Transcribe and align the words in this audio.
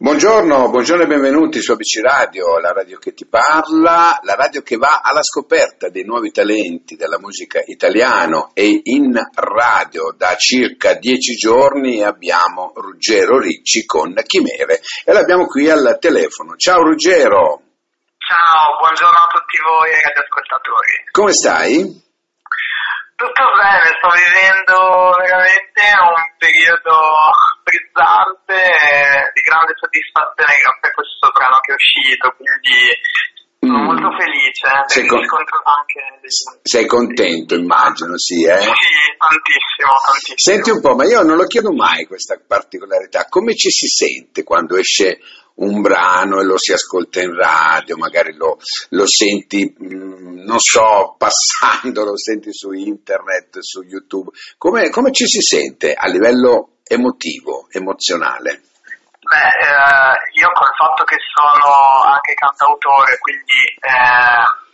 Buongiorno, 0.00 0.70
buongiorno 0.70 1.02
e 1.02 1.06
benvenuti 1.08 1.60
su 1.60 1.72
ABC 1.72 1.98
Radio, 2.00 2.60
la 2.60 2.70
radio 2.70 3.00
che 3.00 3.14
ti 3.14 3.26
parla, 3.26 4.16
la 4.22 4.36
radio 4.36 4.62
che 4.62 4.76
va 4.76 5.00
alla 5.02 5.24
scoperta 5.24 5.88
dei 5.88 6.04
nuovi 6.04 6.30
talenti 6.30 6.94
della 6.94 7.18
musica 7.18 7.60
italiano 7.66 8.52
e 8.54 8.80
in 8.84 9.12
radio 9.34 10.14
da 10.16 10.36
circa 10.36 10.94
dieci 10.94 11.34
giorni 11.34 12.04
abbiamo 12.04 12.70
Ruggero 12.76 13.40
Ricci 13.40 13.84
con 13.86 14.14
Chimere 14.24 14.82
e 15.04 15.12
l'abbiamo 15.12 15.46
qui 15.46 15.68
al 15.68 15.98
telefono. 16.00 16.54
Ciao 16.54 16.80
Ruggero! 16.80 17.62
Ciao, 18.22 18.78
buongiorno 18.78 19.18
a 19.18 19.30
tutti 19.34 19.58
voi 19.66 19.90
e 19.90 20.14
ascoltatori. 20.14 21.10
Come 21.10 21.32
stai? 21.32 22.06
Tutto 23.18 23.44
bene, 23.50 23.98
sto 23.98 24.14
vivendo 24.14 25.10
veramente 25.18 25.82
un 25.90 26.22
periodo 26.38 26.94
frizzante 27.68 28.56
e 28.56 29.28
di 29.36 29.42
grande 29.44 29.76
soddisfazione 29.76 30.56
per 30.80 30.92
questo 30.96 31.28
brano 31.36 31.60
che 31.60 31.72
è 31.72 31.76
uscito, 31.76 32.24
quindi 32.40 32.96
sono 33.60 33.78
mm. 33.78 33.84
molto 33.84 34.08
felice. 34.16 34.68
Sei, 34.86 35.06
con... 35.06 35.20
anche... 35.20 36.00
Sei 36.62 36.86
contento, 36.86 37.54
immagino, 37.54 38.16
sì, 38.16 38.44
eh? 38.44 38.56
Sì, 38.56 38.72
tantissimo, 39.18 39.92
tantissimo. 40.04 40.36
Senti 40.36 40.70
un 40.70 40.80
po', 40.80 40.94
ma 40.94 41.04
io 41.04 41.22
non 41.22 41.36
lo 41.36 41.44
chiedo 41.44 41.72
mai 41.72 42.06
questa 42.06 42.40
particolarità, 42.40 43.26
come 43.28 43.54
ci 43.54 43.70
si 43.70 43.86
sente 43.86 44.44
quando 44.44 44.76
esce 44.76 45.20
un 45.58 45.80
brano 45.80 46.40
e 46.40 46.44
lo 46.44 46.58
si 46.58 46.72
ascolta 46.72 47.20
in 47.20 47.34
radio, 47.34 47.96
magari 47.96 48.34
lo, 48.34 48.58
lo 48.90 49.06
senti, 49.06 49.74
mm, 49.82 50.44
non 50.44 50.58
so, 50.58 51.14
passando, 51.18 52.04
lo 52.04 52.16
senti 52.16 52.52
su 52.52 52.72
internet, 52.72 53.58
su 53.60 53.82
YouTube. 53.82 54.30
Come, 54.56 54.90
come 54.90 55.12
ci 55.12 55.26
si 55.26 55.40
sente 55.40 55.94
a 55.94 56.06
livello 56.08 56.78
emotivo, 56.84 57.68
emozionale? 57.70 58.62
Beh, 59.20 59.36
eh, 59.36 60.40
io 60.40 60.48
col 60.54 60.72
fatto 60.78 61.04
che 61.04 61.16
sono 61.34 62.02
anche 62.12 62.34
cantautore, 62.34 63.18
quindi 63.18 63.76
eh 63.80 64.66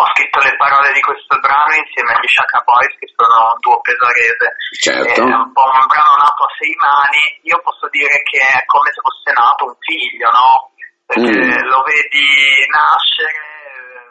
ho 0.00 0.08
scritto 0.16 0.40
le 0.40 0.56
parole 0.56 0.92
di 0.92 1.00
questo 1.00 1.36
brano 1.44 1.72
insieme 1.76 2.16
agli 2.16 2.30
Shaka 2.32 2.64
Boys 2.64 2.96
che 2.96 3.08
sono 3.12 3.52
un 3.52 3.60
duo 3.60 3.80
pesarese. 3.84 4.46
Certo. 4.80 5.20
È 5.20 5.34
un 5.36 5.52
po' 5.52 5.68
un 5.68 5.84
brano 5.84 6.14
nato 6.16 6.48
a 6.48 6.54
sei 6.56 6.72
mani, 6.80 7.20
io 7.44 7.60
posso 7.60 7.84
dire 7.92 8.16
che 8.24 8.40
è 8.40 8.64
come 8.64 8.88
se 8.96 9.04
fosse 9.04 9.30
nato 9.36 9.68
un 9.68 9.76
figlio, 9.76 10.28
no? 10.32 10.72
Perché 11.04 11.36
mm. 11.36 11.68
lo 11.68 11.80
vedi 11.84 12.24
nascere 12.72 13.44
eh, 13.60 14.08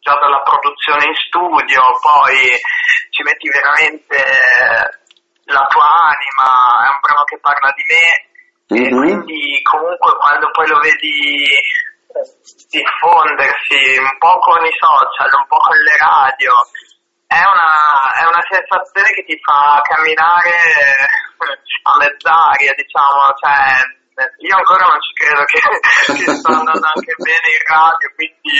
già 0.00 0.16
dalla 0.16 0.40
produzione 0.40 1.04
in 1.04 1.16
studio, 1.28 1.82
poi 2.00 2.56
ci 3.12 3.20
metti 3.20 3.48
veramente 3.52 4.16
la 5.50 5.66
tua 5.68 5.90
anima, 6.16 6.48
è 6.86 6.88
un 6.96 7.00
brano 7.04 7.24
che 7.28 7.38
parla 7.44 7.74
di 7.76 7.84
me 7.84 8.06
mm-hmm. 8.72 8.86
e 8.86 8.96
quindi 8.96 9.60
comunque 9.68 10.14
quando 10.16 10.48
poi 10.52 10.66
lo 10.68 10.78
vedi 10.78 11.44
diffondersi 12.68 13.98
un 13.98 14.14
po' 14.18 14.38
con 14.40 14.64
i 14.64 14.74
social, 14.74 15.30
un 15.34 15.46
po' 15.46 15.58
con 15.58 15.76
le 15.76 15.96
radio. 15.98 16.52
È 17.26 17.38
una, 17.38 18.10
è 18.18 18.24
una 18.26 18.42
sensazione 18.42 19.10
che 19.14 19.22
ti 19.22 19.38
fa 19.38 19.80
camminare 19.86 20.54
a 21.38 21.96
mezz'aria, 21.98 22.74
diciamo, 22.74 23.30
cioè 23.38 23.98
io 24.20 24.56
ancora 24.56 24.84
non 24.86 25.00
ci 25.00 25.12
credo 25.14 25.44
che, 25.44 25.60
che 26.24 26.30
sta 26.34 26.50
andando 26.50 26.86
anche 26.92 27.14
bene 27.16 27.48
in 27.56 27.64
radio, 27.64 28.08
quindi... 28.14 28.50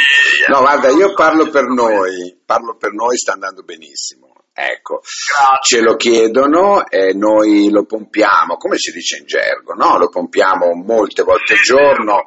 No, 0.49 0.61
guarda, 0.61 0.89
io 0.89 1.13
parlo 1.15 1.51
per 1.51 1.65
noi, 1.65 2.41
parlo 2.47 2.77
per 2.77 2.93
noi, 2.93 3.17
sta 3.17 3.33
andando 3.33 3.63
benissimo. 3.63 4.30
Ecco, 4.63 5.01
Grazie. 5.01 5.79
ce 5.79 5.83
lo 5.83 5.97
chiedono 5.97 6.87
e 6.87 7.15
noi 7.15 7.71
lo 7.71 7.85
pompiamo, 7.87 8.57
come 8.57 8.77
si 8.77 8.93
dice 8.93 9.17
in 9.17 9.25
gergo, 9.25 9.73
no? 9.73 9.97
Lo 9.97 10.09
pompiamo 10.09 10.75
molte 10.75 11.23
volte 11.23 11.55
al 11.55 11.61
giorno. 11.61 12.25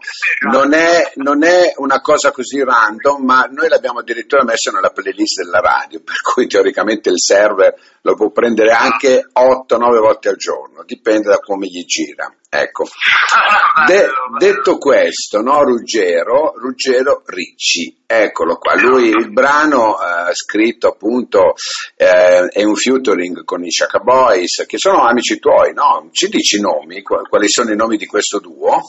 Non 0.52 0.74
è, 0.74 1.12
non 1.16 1.44
è, 1.44 1.74
una 1.78 2.02
cosa 2.02 2.32
così 2.32 2.64
random, 2.64 3.24
ma 3.24 3.48
noi 3.52 3.70
l'abbiamo 3.70 4.00
addirittura 4.00 4.44
messo 4.44 4.72
nella 4.72 4.90
playlist 4.90 5.44
della 5.44 5.60
radio, 5.60 6.02
per 6.04 6.22
cui 6.22 6.48
teoricamente 6.48 7.10
il 7.10 7.20
server 7.20 7.76
lo 8.04 8.16
può 8.16 8.32
prendere 8.32 8.72
anche 8.72 9.30
8-9 9.34 10.00
volte 10.00 10.30
al 10.30 10.36
giorno, 10.36 10.84
dipende 10.84 11.30
da 11.30 11.38
come 11.38 11.68
gli 11.68 11.84
gira. 11.86 12.32
Ecco. 12.50 12.84
De- 13.88 14.10
detto 14.38 14.78
questo, 14.78 15.42
no, 15.42 15.64
Ruggero, 15.64 16.54
Ruggero 16.58 17.24
Ricci, 17.26 18.04
eccolo 18.06 18.58
qua, 18.58 18.76
lui 18.76 19.08
il 19.08 19.32
brano 19.32 19.96
eh, 20.00 20.34
scritto 20.36 20.90
appunto 20.90 21.54
eh, 21.96 22.48
è 22.50 22.64
un 22.64 22.76
featuring 22.76 23.44
con 23.46 23.64
i 23.64 23.72
Shaka 23.72 24.00
Boys, 24.00 24.66
che 24.68 24.78
sono 24.78 25.08
amici 25.08 25.40
tuoi, 25.40 25.74
no? 25.74 26.10
Ci 26.12 26.28
dici 26.28 26.58
i 26.58 26.62
nomi, 26.62 27.02
quali 27.02 27.50
sono 27.50 27.72
i 27.72 27.76
nomi 27.76 27.98
di 27.98 28.06
questo 28.06 28.40
duo? 28.40 28.82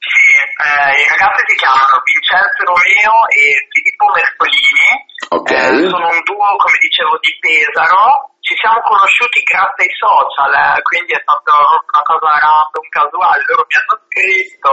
Sì, 0.00 0.16
eh, 0.64 1.00
i 1.00 1.06
ragazzi 1.12 1.44
si 1.48 1.56
chiamano 1.56 2.00
Vincenzo 2.04 2.60
Romeo 2.64 3.14
e 3.28 3.68
Filippo 3.68 4.06
Mercolini, 4.14 5.09
okay. 5.30 5.84
eh, 5.84 5.88
sono 5.88 6.08
un 6.10 6.22
duo, 6.26 6.46
come 6.58 6.78
dicevo, 6.80 7.14
di 7.22 7.30
Pesaro, 7.38 8.34
ci 8.40 8.54
siamo 8.58 8.80
conosciuti 8.82 9.38
grazie 9.46 9.86
ai 9.86 9.94
social, 9.94 10.50
eh, 10.50 10.82
quindi 10.82 11.12
è 11.14 11.20
stata 11.22 11.54
una 11.54 12.02
cosa 12.02 12.30
random, 12.40 12.86
casuale, 12.90 13.44
loro 13.46 13.62
mi 13.68 13.76
hanno 13.78 13.96
scritto, 14.10 14.72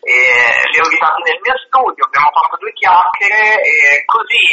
e 0.00 0.16
li 0.72 0.78
ho 0.80 0.86
invitati 0.88 1.20
nel 1.28 1.40
mio 1.44 1.56
studio, 1.68 2.02
abbiamo 2.08 2.30
fatto 2.32 2.56
due 2.56 2.72
chiacchiere 2.72 3.60
e 3.60 4.04
così 4.08 4.44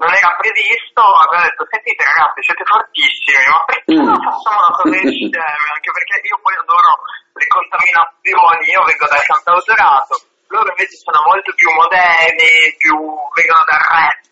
non 0.00 0.08
era 0.08 0.30
previsto, 0.40 1.02
abbiamo 1.04 1.44
detto 1.44 1.68
sentite 1.68 2.02
ragazzi 2.02 2.40
siete 2.42 2.64
fortissimi, 2.64 3.44
ma 3.50 3.60
perché 3.68 3.94
mm. 3.94 4.04
non 4.08 4.18
facciamo 4.24 4.58
una 4.64 4.74
cosa 4.78 4.96
insieme? 5.04 5.64
Anche 5.68 5.90
perché 5.92 6.14
io 6.24 6.38
poi 6.40 6.54
adoro 6.56 6.92
le 7.34 7.46
contaminazioni, 7.50 8.62
io 8.72 8.82
vengo 8.88 9.06
dal 9.10 9.26
cantautorato, 9.28 10.14
loro 10.48 10.68
invece 10.70 10.96
sono 10.96 11.20
molto 11.26 11.50
più 11.52 11.68
moderni, 11.74 12.72
più 12.78 12.94
vengono 13.34 13.62
dal 13.68 13.84
rap 13.84 14.24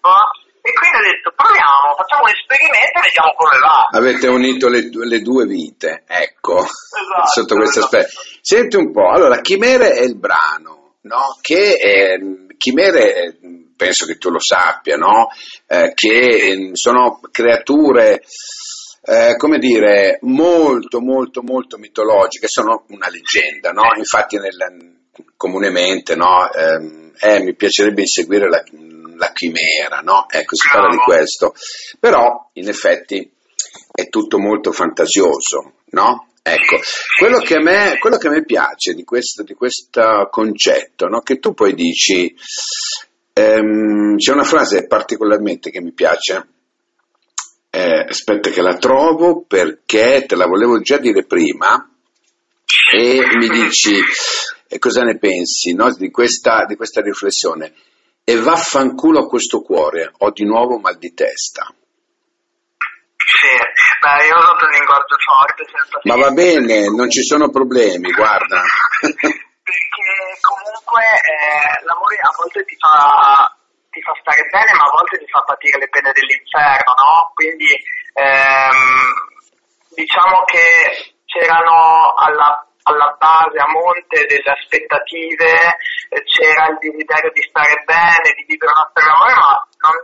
e 0.63 0.71
quindi 0.73 0.97
ho 0.97 1.11
detto 1.11 1.33
proviamo, 1.35 1.99
facciamo 1.99 2.23
un 2.23 2.31
esperimento 2.31 2.95
e 2.95 3.03
vediamo 3.03 3.35
come 3.35 3.59
va. 3.59 3.79
Avete 3.91 4.29
unito 4.29 4.69
le, 4.69 4.89
le 4.89 5.21
due 5.21 5.45
vite, 5.45 6.05
ecco, 6.07 6.63
esatto, 6.63 7.27
sotto 7.27 7.55
questo 7.57 7.81
esatto. 7.81 7.97
aspetto. 7.97 8.21
Senti 8.41 8.77
un 8.77 8.93
po', 8.93 9.11
allora 9.11 9.41
Chimere 9.41 9.93
è 9.93 10.03
il 10.03 10.17
brano, 10.17 10.99
no? 11.03 11.37
Che 11.41 11.75
è, 11.75 12.17
Chimere, 12.57 13.39
penso 13.77 14.07
che 14.07 14.19
tu 14.19 14.31
lo 14.31 14.39
sappia, 14.39 14.97
no? 14.97 15.29
Eh, 15.67 15.93
che 15.95 16.71
sono 16.75 17.19
creature... 17.31 18.23
Eh, 19.05 19.35
come 19.37 19.59
dire, 19.59 20.19
molto, 20.21 21.01
molto, 21.01 21.43
molto 21.43 21.77
mitologiche, 21.77 22.47
sono 22.47 22.85
una 22.91 23.09
leggenda, 23.09 23.73
no? 23.73 23.91
Infatti 23.97 24.37
nel, 24.37 24.55
comunemente, 25.37 26.15
no? 26.15 26.49
Eh, 26.53 27.11
eh, 27.19 27.41
mi 27.43 27.53
piacerebbe 27.57 28.03
inseguire 28.03 28.49
la, 28.49 28.63
la 29.23 29.33
chimera, 29.33 30.01
no? 30.01 30.27
Ecco, 30.29 30.57
si 30.57 30.69
parla 30.71 30.91
di 30.91 30.97
questo. 30.97 31.55
Però, 32.01 32.51
in 32.55 32.69
effetti, 32.69 33.31
è 33.93 34.09
tutto 34.09 34.39
molto 34.39 34.73
fantasioso, 34.73 35.75
no? 35.91 36.29
Ecco, 36.43 36.81
quello 37.17 37.39
che 37.39 37.55
a 37.55 37.61
me, 37.61 37.99
quello 38.01 38.17
che 38.17 38.27
a 38.27 38.31
me 38.31 38.45
piace 38.45 38.95
di 38.95 39.05
questo, 39.05 39.45
di 39.45 39.55
questo 39.55 40.29
concetto, 40.31 41.07
no? 41.07 41.21
Che 41.21 41.39
tu 41.39 41.55
poi 41.55 41.73
dici, 41.73 42.35
ehm, 43.33 44.17
c'è 44.17 44.33
una 44.33 44.45
frase 44.45 44.89
particolarmente 44.89 45.71
che 45.71 45.81
mi 45.81 45.93
piace, 45.93 46.49
eh, 47.71 48.07
aspetta 48.09 48.51
che 48.51 48.61
la 48.61 48.77
trovo 48.77 49.45
perché 49.47 50.25
te 50.27 50.35
la 50.35 50.47
volevo 50.47 50.81
già 50.81 50.99
dire 50.99 51.25
prima, 51.25 51.89
e 52.93 53.37
mi 53.37 53.49
dici 53.49 54.01
e 54.67 54.79
cosa 54.79 55.03
ne 55.03 55.19
pensi 55.19 55.75
no? 55.75 55.95
di, 55.95 56.11
questa, 56.11 56.65
di, 56.67 56.77
questa, 56.77 57.03
riflessione 57.03 57.75
e 58.25 58.37
vaffanculo 58.37 59.21
a 59.21 59.27
questo 59.27 59.61
cuore, 59.63 60.13
ho 60.19 60.31
di 60.31 60.45
nuovo 60.45 60.79
mal 60.79 60.97
di 60.97 61.13
testa. 61.13 61.67
Sì, 63.17 63.49
beh, 64.01 64.27
io 64.27 64.35
ho 64.35 64.39
usato 64.39 64.65
un 64.65 64.71
linguaggio 64.71 65.17
forte 65.19 65.65
senza 65.67 66.01
Ma 66.05 66.17
va 66.17 66.31
bene, 66.31 66.89
non 66.91 67.11
ci 67.11 67.23
sono 67.23 67.51
problemi, 67.51 68.11
guarda. 68.13 68.63
Perché 69.03 70.11
comunque 70.41 71.03
eh, 71.03 71.85
l'amore 71.85 72.17
a 72.19 72.31
volte 72.37 72.65
ti 72.65 72.77
fa, 72.79 73.57
ti 73.91 74.03
fa 74.03 74.13
stare 74.21 74.47
bene, 74.51 74.73
ma 74.75 74.85
a 74.85 74.95
volte 74.97 75.19
ti 75.19 75.27
fa 75.31 75.41
patire 75.43 75.79
le 75.79 75.89
pene 75.89 76.13
dell'inferno, 76.13 76.93
no? 76.95 77.31
Quindi 77.35 77.71
ehm, 78.15 79.13
diciamo 79.95 80.45
che 80.45 81.15
c'erano 81.27 82.15
alla 82.19 82.67
alla 82.85 83.15
base, 83.19 83.59
a 83.59 83.69
monte 83.71 84.27
delle 84.27 84.51
aspettative, 84.51 85.79
eh, 86.09 86.23
c'era 86.25 86.69
il 86.69 86.79
desiderio 86.79 87.31
di 87.33 87.43
stare 87.43 87.83
bene, 87.85 88.35
di 88.35 88.45
vivere 88.47 88.73
una 88.73 88.89
storia 88.91 89.11
d'amore, 89.11 89.35
ma 89.35 89.53
non, 89.87 89.95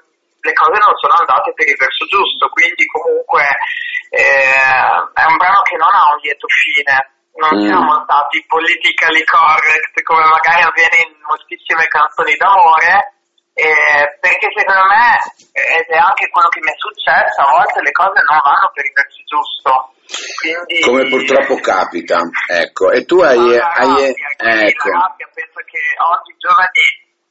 le 0.40 0.52
cose 0.52 0.76
non 0.78 0.94
sono 0.96 1.14
andate 1.18 1.52
per 1.54 1.66
il 1.68 1.76
verso 1.78 2.04
giusto, 2.06 2.48
quindi 2.48 2.86
comunque 2.86 3.44
eh, 4.10 4.94
è 5.12 5.24
un 5.26 5.36
brano 5.36 5.62
che 5.62 5.76
non 5.76 5.92
ha 5.92 6.14
un 6.14 6.20
lieto 6.22 6.46
fine, 6.46 6.94
non 7.38 7.54
mm. 7.58 7.66
siamo 7.66 8.02
stati 8.02 8.44
politically 8.46 9.22
correct 9.24 9.94
come 10.02 10.24
magari 10.26 10.62
avviene 10.62 11.06
in 11.06 11.14
moltissime 11.22 11.86
canzoni 11.86 12.34
d'amore 12.36 13.17
eh, 13.58 14.06
perché 14.22 14.46
secondo 14.54 14.86
me, 14.86 15.18
ed 15.50 15.90
è 15.90 15.98
anche 15.98 16.30
quello 16.30 16.46
che 16.46 16.62
mi 16.62 16.70
è 16.70 16.78
successo, 16.78 17.42
a 17.42 17.58
volte 17.58 17.82
le 17.82 17.90
cose 17.90 18.22
non 18.30 18.38
vanno 18.38 18.70
per 18.70 18.86
il 18.86 18.94
verso 18.94 19.18
giusto. 19.26 19.70
Quindi, 20.38 20.78
Come 20.86 21.02
purtroppo 21.10 21.58
capita, 21.58 22.22
ecco, 22.46 22.94
e 22.94 23.02
tu 23.04 23.18
hai... 23.18 23.34
hai 23.34 24.14
rabbia, 24.14 24.62
ecco. 24.62 24.88
la 24.94 25.10
rabbia, 25.10 25.26
penso 25.34 25.58
che 25.66 25.80
oggi 25.98 26.30
i 26.30 26.38
giovani 26.38 26.82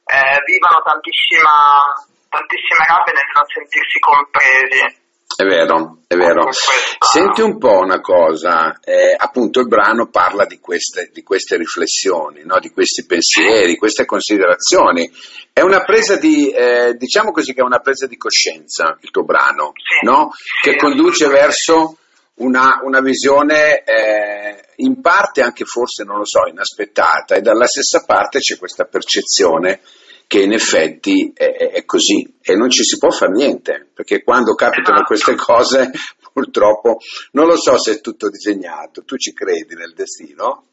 eh, 0.04 0.38
vivano 0.44 0.78
tantissima, 0.84 1.96
tantissime 2.28 2.84
rabbie 2.84 3.16
nel 3.16 3.32
non 3.32 3.46
sentirsi 3.48 3.98
compresi. 3.98 5.07
È 5.40 5.44
vero, 5.44 5.98
è 6.08 6.16
vero. 6.16 6.46
Questa- 6.46 6.72
Senti 6.98 7.42
un 7.42 7.58
po' 7.58 7.78
una 7.78 8.00
cosa, 8.00 8.80
eh, 8.82 9.14
appunto 9.16 9.60
il 9.60 9.68
brano 9.68 10.08
parla 10.08 10.44
di 10.46 10.58
queste, 10.58 11.10
di 11.12 11.22
queste 11.22 11.56
riflessioni, 11.56 12.42
no? 12.44 12.58
di 12.58 12.70
questi 12.70 13.06
pensieri, 13.06 13.76
queste 13.76 14.04
considerazioni. 14.04 15.08
È 15.52 15.60
una 15.60 15.84
presa 15.84 16.16
di, 16.16 16.50
eh, 16.50 16.94
diciamo 16.96 17.30
così 17.30 17.54
che 17.54 17.60
è 17.60 17.64
una 17.64 17.78
presa 17.78 18.08
di 18.08 18.16
coscienza 18.16 18.98
il 19.00 19.12
tuo 19.12 19.22
brano, 19.22 19.70
Sì, 19.76 20.04
no? 20.06 20.30
sì, 20.32 20.70
che 20.70 20.76
conduce 20.76 21.28
verso 21.28 21.98
una, 22.38 22.80
una 22.82 23.00
visione 23.00 23.84
eh, 23.84 24.64
in 24.78 25.00
parte 25.00 25.42
anche 25.42 25.64
forse, 25.64 26.02
non 26.02 26.18
lo 26.18 26.26
so, 26.26 26.48
inaspettata 26.48 27.36
e 27.36 27.42
dalla 27.42 27.66
stessa 27.68 28.02
parte 28.04 28.40
c'è 28.40 28.58
questa 28.58 28.86
percezione 28.86 29.82
che 30.28 30.42
in 30.44 30.52
effetti 30.52 31.32
è, 31.34 31.72
è- 31.72 31.84
così 31.86 32.38
e 32.42 32.54
non 32.54 32.68
ci 32.68 32.84
si 32.84 32.98
può 32.98 33.08
fare 33.10 33.32
niente, 33.32 33.88
perché 33.94 34.22
quando 34.22 34.52
capitano 34.54 35.00
Esatto. 35.00 35.08
queste 35.08 35.34
cose 35.34 35.90
purtroppo 36.30 36.98
non 37.32 37.46
lo 37.48 37.56
so 37.56 37.78
se 37.78 37.92
è 37.96 38.00
tutto 38.00 38.28
disegnato, 38.28 39.02
tu 39.04 39.16
ci 39.16 39.32
credi 39.32 39.74
nel 39.74 39.94
destino? 39.94 40.68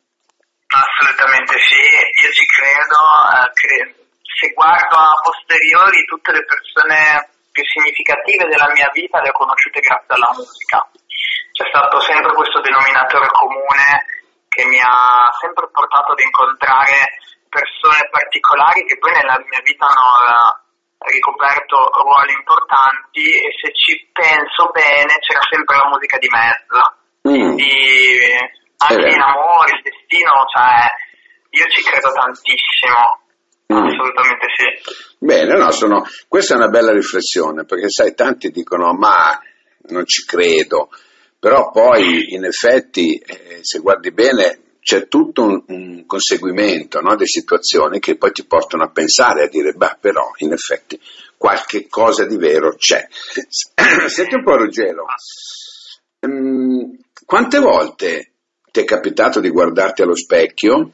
Assolutamente 0.68 1.56
sì, 1.64 1.80
io 1.80 2.32
ci 2.36 2.46
credo, 2.52 3.00
eh, 3.32 3.48
cre- 3.56 3.96
se 4.28 4.52
guardo 4.52 4.96
a 5.00 5.16
posteriori 5.24 6.04
tutte 6.04 6.36
le 6.36 6.44
persone 6.44 7.30
più 7.56 7.64
significative 7.64 8.52
della 8.52 8.68
mia 8.76 8.92
vita 8.92 9.22
le 9.24 9.30
ho 9.32 9.40
conosciute 9.40 9.80
grazie 9.80 10.14
alla 10.20 10.36
musica. 10.36 10.84
C'è 11.56 11.64
stato 11.72 12.04
sempre 12.04 12.36
questo 12.36 12.60
denominatore 12.60 13.32
comune 13.32 14.04
che 14.52 14.68
mi 14.68 14.80
ha 14.84 15.32
sempre 15.40 15.72
portato 15.72 16.12
ad 16.12 16.20
incontrare 16.20 17.24
persone 17.56 18.12
particolari 18.12 18.84
che 18.84 18.98
poi 19.00 19.12
nella 19.16 19.40
mia 19.48 19.62
vita 19.64 19.88
hanno 19.88 20.12
eh, 20.28 21.12
ricoperto 21.16 21.78
ruoli 22.04 22.34
importanti 22.36 23.24
e 23.24 23.48
se 23.56 23.72
ci 23.72 24.10
penso 24.12 24.68
bene 24.76 25.16
c'era 25.24 25.40
sempre 25.48 25.78
la 25.80 25.88
musica 25.88 26.18
di 26.20 26.28
mezzo 26.28 26.82
Mm. 27.26 27.34
quindi 27.58 27.74
anche 28.78 29.10
in 29.10 29.20
amore, 29.22 29.72
il 29.74 29.82
destino, 29.82 30.30
cioè 30.54 30.86
io 31.58 31.66
ci 31.74 31.82
credo 31.82 32.12
tantissimo, 32.14 33.24
Mm. 33.74 33.82
assolutamente 33.88 34.46
sì. 34.56 35.16
Bene, 35.18 35.58
no, 35.58 35.72
sono- 35.72 36.04
questa 36.28 36.54
è 36.54 36.58
una 36.58 36.68
bella 36.68 36.92
riflessione, 36.92 37.66
perché 37.66 37.90
sai, 37.90 38.14
tanti 38.14 38.52
dicono 38.52 38.94
ma 38.94 39.42
non 39.90 40.06
ci 40.06 40.24
credo, 40.24 40.90
però 41.40 41.72
poi 41.72 42.36
in 42.36 42.46
effetti 42.46 43.16
eh, 43.18 43.58
se 43.64 43.80
guardi 43.80 44.12
bene 44.12 44.60
c'è 44.86 45.08
tutto 45.08 45.42
un, 45.42 45.64
un 45.70 46.06
conseguimento 46.06 47.02
no, 47.02 47.16
di 47.16 47.26
situazioni 47.26 47.98
che 48.00 48.18
poi 48.18 48.32
ti 48.32 48.46
portano 48.46 48.84
a 48.84 48.92
pensare, 48.92 49.46
a 49.46 49.48
dire, 49.48 49.74
beh 49.74 49.98
però 50.00 50.32
in 50.38 50.52
effetti 50.54 51.02
qualche 51.36 51.88
cosa 51.88 52.24
di 52.24 52.38
vero 52.38 52.76
c'è. 52.76 53.08
Senti 54.06 54.36
un 54.36 54.44
po' 54.44 54.58
Ruggero, 54.58 55.08
mm, 56.28 56.92
quante 57.26 57.58
volte 57.58 58.32
ti 58.72 58.82
è 58.82 58.84
capitato 58.84 59.40
di 59.40 59.50
guardarti 59.50 60.04
allo 60.04 60.16
specchio? 60.16 60.92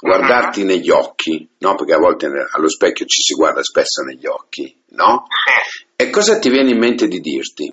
guardarti 0.00 0.62
negli 0.62 0.90
occhi, 0.90 1.48
no? 1.58 1.74
Perché 1.74 1.94
a 1.94 1.98
volte 1.98 2.28
allo 2.52 2.68
specchio 2.68 3.04
ci 3.06 3.20
si 3.20 3.34
guarda 3.34 3.64
spesso 3.64 4.02
negli 4.02 4.26
occhi, 4.26 4.80
no? 4.90 5.24
Sì. 5.26 5.86
E 5.96 6.10
cosa 6.10 6.38
ti 6.38 6.50
viene 6.50 6.70
in 6.70 6.78
mente 6.78 7.08
di 7.08 7.18
dirti? 7.18 7.66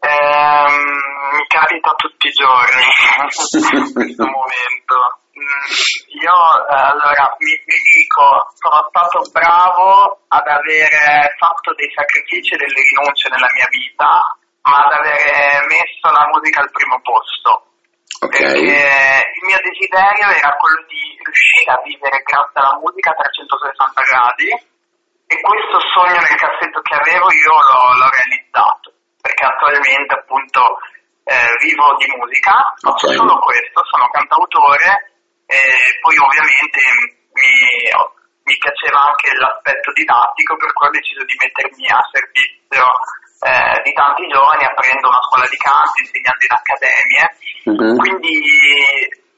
Ehm, 0.00 1.09
mi 1.32 1.46
capita 1.46 1.90
tutti 1.94 2.26
i 2.26 2.32
giorni 2.32 2.82
in 2.82 3.92
questo 3.94 4.24
momento. 4.26 4.96
Mm, 5.30 5.70
Io 6.20 6.38
eh, 6.66 6.80
allora 6.90 7.36
mi, 7.38 7.52
mi 7.66 7.78
dico, 7.94 8.24
sono 8.58 8.84
stato 8.90 9.22
bravo 9.30 10.20
ad 10.28 10.46
avere 10.46 11.34
fatto 11.38 11.72
dei 11.74 11.90
sacrifici 11.94 12.54
e 12.54 12.58
delle 12.58 12.82
rinunce 12.82 13.28
nella 13.30 13.50
mia 13.54 13.68
vita, 13.70 14.36
ma 14.66 14.76
ad 14.84 14.92
avere 14.92 15.64
messo 15.70 16.06
la 16.10 16.26
musica 16.34 16.60
al 16.60 16.70
primo 16.70 17.00
posto. 17.00 17.50
Ok? 18.20 18.36
Perché 18.36 19.32
il 19.32 19.42
mio 19.46 19.60
desiderio 19.64 20.28
era 20.28 20.52
quello 20.60 20.82
di 20.86 21.16
riuscire 21.24 21.72
a 21.72 21.80
vivere 21.80 22.20
grazie 22.20 22.60
alla 22.60 22.76
musica 22.76 23.10
a 23.10 23.18
360 23.24 24.02
gradi 24.02 24.50
e 25.30 25.40
questo 25.40 25.78
sogno 25.94 26.20
nel 26.20 26.36
cassetto 26.36 26.82
che 26.82 26.94
avevo 27.00 27.30
io 27.32 27.54
l'ho, 27.54 27.96
l'ho 27.96 28.10
realizzato 28.12 28.92
perché 29.20 29.44
attualmente 29.44 30.12
appunto 30.14 30.60
eh, 31.24 31.50
vivo 31.62 31.94
di 31.98 32.06
musica, 32.16 32.52
faccio 32.80 33.06
Ok. 33.08 33.14
solo 33.16 33.38
questo, 33.40 33.80
sono 33.90 34.08
cantautore 34.10 35.12
e 35.46 35.58
poi 36.00 36.16
ovviamente 36.16 36.78
mi, 37.34 37.50
mi 38.44 38.56
piaceva 38.58 39.00
anche 39.10 39.34
l'aspetto 39.36 39.92
didattico 39.92 40.56
per 40.56 40.72
cui 40.72 40.86
ho 40.88 40.90
deciso 40.90 41.22
di 41.24 41.36
mettermi 41.38 41.86
a 41.90 42.00
servizio 42.10 42.84
eh, 43.40 43.80
di 43.82 43.92
tanti 43.92 44.26
giovani 44.28 44.64
aprendo 44.64 45.08
una 45.08 45.22
scuola 45.24 45.46
di 45.48 45.56
canto, 45.56 45.96
insegnando 46.02 46.44
in 46.44 46.54
accademie 46.54 47.24
Mhm. 47.60 47.96
quindi 48.00 48.32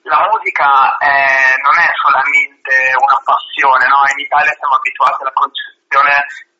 la 0.06 0.19
musica 0.31 0.96
è- 0.99 1.55
non 1.62 1.75
è 1.79 1.90
solamente 2.02 2.75
una 2.99 3.19
passione, 3.23 3.87
no? 3.87 4.02
In 4.14 4.19
Italia 4.23 4.55
siamo 4.58 4.75
abituati 4.79 5.23
alla 5.23 5.34
concezione 5.34 6.14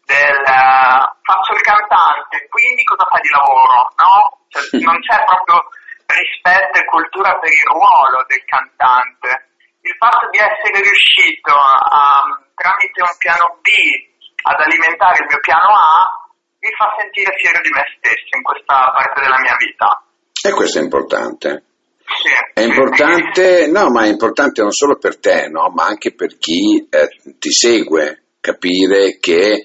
del 0.07 0.39
eh, 0.43 1.03
faccio 1.23 1.53
il 1.55 1.61
cantante, 1.63 2.47
quindi 2.51 2.83
cosa 2.85 3.07
fai 3.11 3.21
di 3.23 3.31
lavoro, 3.31 3.91
no? 3.99 4.15
Cioè, 4.53 4.85
non 4.85 5.01
c'è 5.01 5.17
proprio 5.25 5.65
rispetto 6.13 6.77
e 6.77 6.85
cultura 6.85 7.39
per 7.41 7.49
il 7.49 7.67
ruolo 7.73 8.21
del 8.29 8.45
cantante. 8.45 9.57
Il 9.81 9.97
fatto 9.97 10.29
di 10.29 10.39
essere 10.39 10.85
riuscito 10.85 11.57
a, 11.57 12.29
tramite 12.55 13.01
un 13.01 13.17
piano 13.19 13.59
B 13.65 13.69
ad 14.45 14.61
alimentare 14.61 15.25
il 15.25 15.29
mio 15.29 15.41
piano 15.41 15.73
A 15.73 16.23
mi 16.61 16.71
fa 16.77 16.95
sentire 16.99 17.35
fiero 17.35 17.59
di 17.63 17.71
me 17.71 17.83
stesso 17.99 18.37
in 18.37 18.43
questa 18.43 18.93
parte 18.95 19.21
della 19.21 19.41
mia 19.41 19.57
vita. 19.59 19.89
E 20.45 20.53
questo 20.53 20.79
è 20.79 20.83
importante. 20.83 21.65
Sì. 22.07 22.31
È 22.55 22.61
importante, 22.61 23.67
no, 23.67 23.91
ma 23.91 24.05
è 24.05 24.09
importante 24.09 24.61
non 24.61 24.71
solo 24.71 24.97
per 24.99 25.19
te, 25.19 25.49
no, 25.49 25.71
ma 25.75 25.87
anche 25.87 26.15
per 26.15 26.37
chi 26.39 26.87
eh, 26.89 27.09
ti 27.39 27.51
segue, 27.51 28.37
capire 28.39 29.19
che 29.19 29.65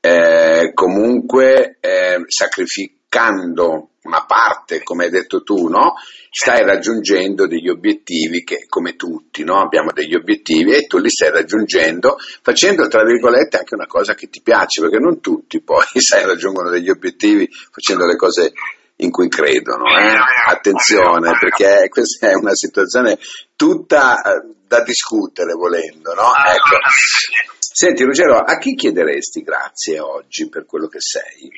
eh, 0.00 0.70
comunque 0.74 1.76
eh, 1.80 2.22
sacrificando 2.26 3.91
una 4.04 4.24
parte, 4.24 4.82
come 4.82 5.04
hai 5.04 5.10
detto 5.10 5.42
tu, 5.42 5.68
no, 5.68 5.94
stai 6.30 6.64
raggiungendo 6.64 7.46
degli 7.46 7.68
obiettivi 7.68 8.42
che, 8.42 8.66
come 8.68 8.96
tutti, 8.96 9.44
no, 9.44 9.60
abbiamo 9.60 9.92
degli 9.92 10.14
obiettivi 10.14 10.74
e 10.74 10.86
tu 10.86 10.98
li 10.98 11.10
stai 11.10 11.30
raggiungendo 11.30 12.16
facendo, 12.42 12.88
tra 12.88 13.04
virgolette, 13.04 13.58
anche 13.58 13.74
una 13.74 13.86
cosa 13.86 14.14
che 14.14 14.28
ti 14.28 14.40
piace, 14.42 14.80
perché 14.80 14.98
non 14.98 15.20
tutti 15.20 15.60
poi, 15.60 15.84
sai, 16.00 16.24
raggiungono 16.24 16.70
degli 16.70 16.90
obiettivi 16.90 17.48
facendo 17.70 18.06
le 18.06 18.16
cose 18.16 18.52
in 18.96 19.10
cui 19.10 19.28
credono. 19.28 19.84
Eh? 19.86 20.16
Attenzione, 20.48 21.36
perché 21.38 21.88
questa 21.88 22.30
è 22.30 22.34
una 22.34 22.54
situazione 22.54 23.18
tutta 23.56 24.20
eh, 24.20 24.54
da 24.66 24.82
discutere 24.82 25.52
volendo. 25.52 26.14
No? 26.14 26.22
Ecco. 26.22 26.76
Assolutamente 26.80 27.56
sì. 27.58 27.60
Senti 27.74 28.04
Ruggero, 28.04 28.38
a 28.38 28.58
chi 28.58 28.74
chiederesti 28.74 29.42
grazie 29.42 29.98
oggi 29.98 30.48
per 30.50 30.66
quello 30.66 30.88
che 30.88 31.00
sei? 31.00 31.50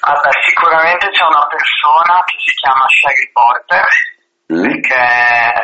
Vabbè, 0.00 0.30
sicuramente 0.46 1.08
c'è 1.10 1.24
una 1.24 1.46
persona 1.46 2.22
che 2.24 2.36
si 2.40 2.52
chiama 2.56 2.84
Sherry 2.88 3.30
Porter, 3.32 3.84
Mm? 4.50 4.66
perché 4.66 4.98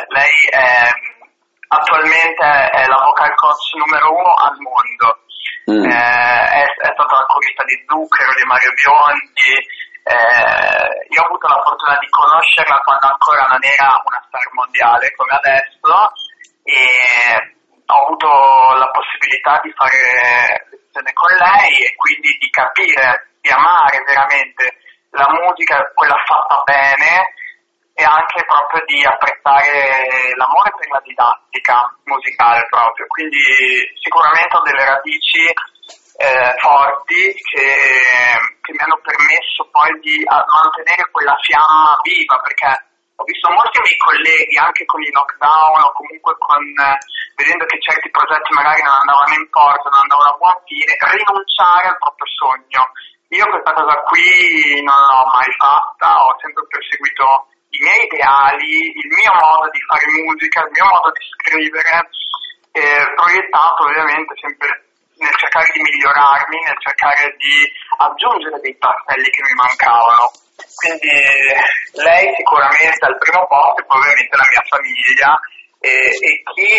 lei 0.07 0.35
è, 0.49 0.87
attualmente 1.67 2.47
è 2.71 2.87
la 2.87 3.01
vocal 3.03 3.35
coach 3.35 3.75
numero 3.75 4.15
uno 4.15 4.31
al 4.31 4.55
mondo. 4.63 5.27
Mm. 5.67 5.83
Eh, 5.83 6.43
è, 6.47 6.63
è 6.63 6.89
stata 6.95 7.15
la 7.19 7.25
corista 7.27 7.63
di 7.67 7.75
Zucchero, 7.83 8.31
di 8.31 8.45
Mario 8.47 8.71
Biondi. 8.79 9.51
eh, 10.07 11.03
io 11.11 11.19
ho 11.21 11.25
avuto 11.27 11.47
la 11.51 11.59
fortuna 11.67 11.97
di 11.99 12.07
conoscerla 12.07 12.79
quando 12.79 13.07
ancora 13.11 13.43
non 13.51 13.59
era 13.59 13.91
una 14.07 14.23
star 14.23 14.47
mondiale 14.55 15.11
come 15.19 15.35
adesso 15.35 15.91
e 16.63 16.79
ho 17.91 17.97
avuto 18.07 18.27
la 18.79 18.87
possibilità 18.87 19.59
di 19.59 19.71
fare 19.75 20.63
lezione 20.71 21.11
con 21.11 21.31
lei 21.35 21.75
e 21.83 21.95
quindi 21.99 22.31
di 22.39 22.49
capire, 22.49 23.35
di 23.47 23.53
amare 23.55 24.03
veramente 24.03 24.75
la 25.11 25.31
musica, 25.31 25.79
quella 25.95 26.19
fatta 26.27 26.61
bene 26.67 27.31
e 27.95 28.03
anche 28.03 28.43
proprio 28.45 28.83
di 28.85 29.01
apprezzare 29.01 30.35
l'amore 30.35 30.69
per 30.75 30.87
la 30.91 31.01
didattica 31.01 31.95
musicale 32.03 32.67
proprio. 32.69 33.07
Quindi 33.07 33.39
sicuramente 34.03 34.53
ho 34.53 34.61
delle 34.61 34.85
radici 34.85 35.47
eh, 35.47 36.53
forti 36.59 37.33
che, 37.41 37.67
che 38.61 38.71
mi 38.75 38.83
hanno 38.83 38.99
permesso 39.01 39.65
poi 39.71 39.89
di 40.03 40.21
mantenere 40.27 41.09
quella 41.09 41.37
fiamma 41.41 41.97
viva 42.03 42.37
perché 42.43 42.69
ho 43.17 43.23
visto 43.25 43.49
molti 43.49 43.81
miei 43.81 43.97
colleghi 43.97 44.57
anche 44.61 44.85
con 44.85 45.01
i 45.01 45.09
lockdown 45.09 45.89
o 45.89 45.91
comunque 45.97 46.37
con 46.37 46.61
vedendo 47.33 47.65
che 47.65 47.81
certi 47.81 48.09
progetti 48.13 48.53
magari 48.53 48.81
non 48.81 48.93
andavano 48.93 49.33
in 49.33 49.49
porto, 49.49 49.89
non 49.89 50.05
andavano 50.05 50.33
a 50.33 50.37
buon 50.37 50.57
fine, 50.69 50.93
rinunciare 50.93 51.87
al 51.89 51.97
proprio 51.97 52.29
sogno. 52.29 52.81
Io 53.29 53.43
questa 53.43 53.73
cosa 53.73 53.95
qui 54.07 54.79
non 54.87 54.95
l'ho 54.95 55.27
mai 55.27 55.51
fatta, 55.59 56.15
ho 56.15 56.31
sempre 56.39 56.63
perseguito 56.71 57.51
i 57.75 57.79
miei 57.83 58.07
ideali, 58.07 58.87
il 58.95 59.09
mio 59.11 59.33
modo 59.35 59.67
di 59.67 59.83
fare 59.83 60.07
musica, 60.15 60.63
il 60.63 60.71
mio 60.71 60.87
modo 60.87 61.11
di 61.11 61.25
scrivere, 61.35 62.07
eh, 62.71 63.03
proiettato 63.19 63.83
ovviamente 63.83 64.31
sempre 64.39 64.71
nel 65.19 65.35
cercare 65.35 65.67
di 65.75 65.81
migliorarmi, 65.83 66.55
nel 66.55 66.79
cercare 66.79 67.35
di 67.35 67.55
aggiungere 67.99 68.63
dei 68.63 68.77
tasselli 68.79 69.27
che 69.27 69.43
mi 69.43 69.55
mancavano. 69.59 70.31
Quindi 70.79 71.19
lei 71.99 72.31
sicuramente 72.31 73.03
al 73.03 73.17
primo 73.17 73.43
posto 73.43 73.81
e 73.81 73.85
poi 73.91 73.99
ovviamente 73.99 74.37
la 74.39 74.47
mia 74.47 74.63
famiglia 74.71 75.29
e, 75.83 76.15
e 76.15 76.31
chi, 76.55 76.71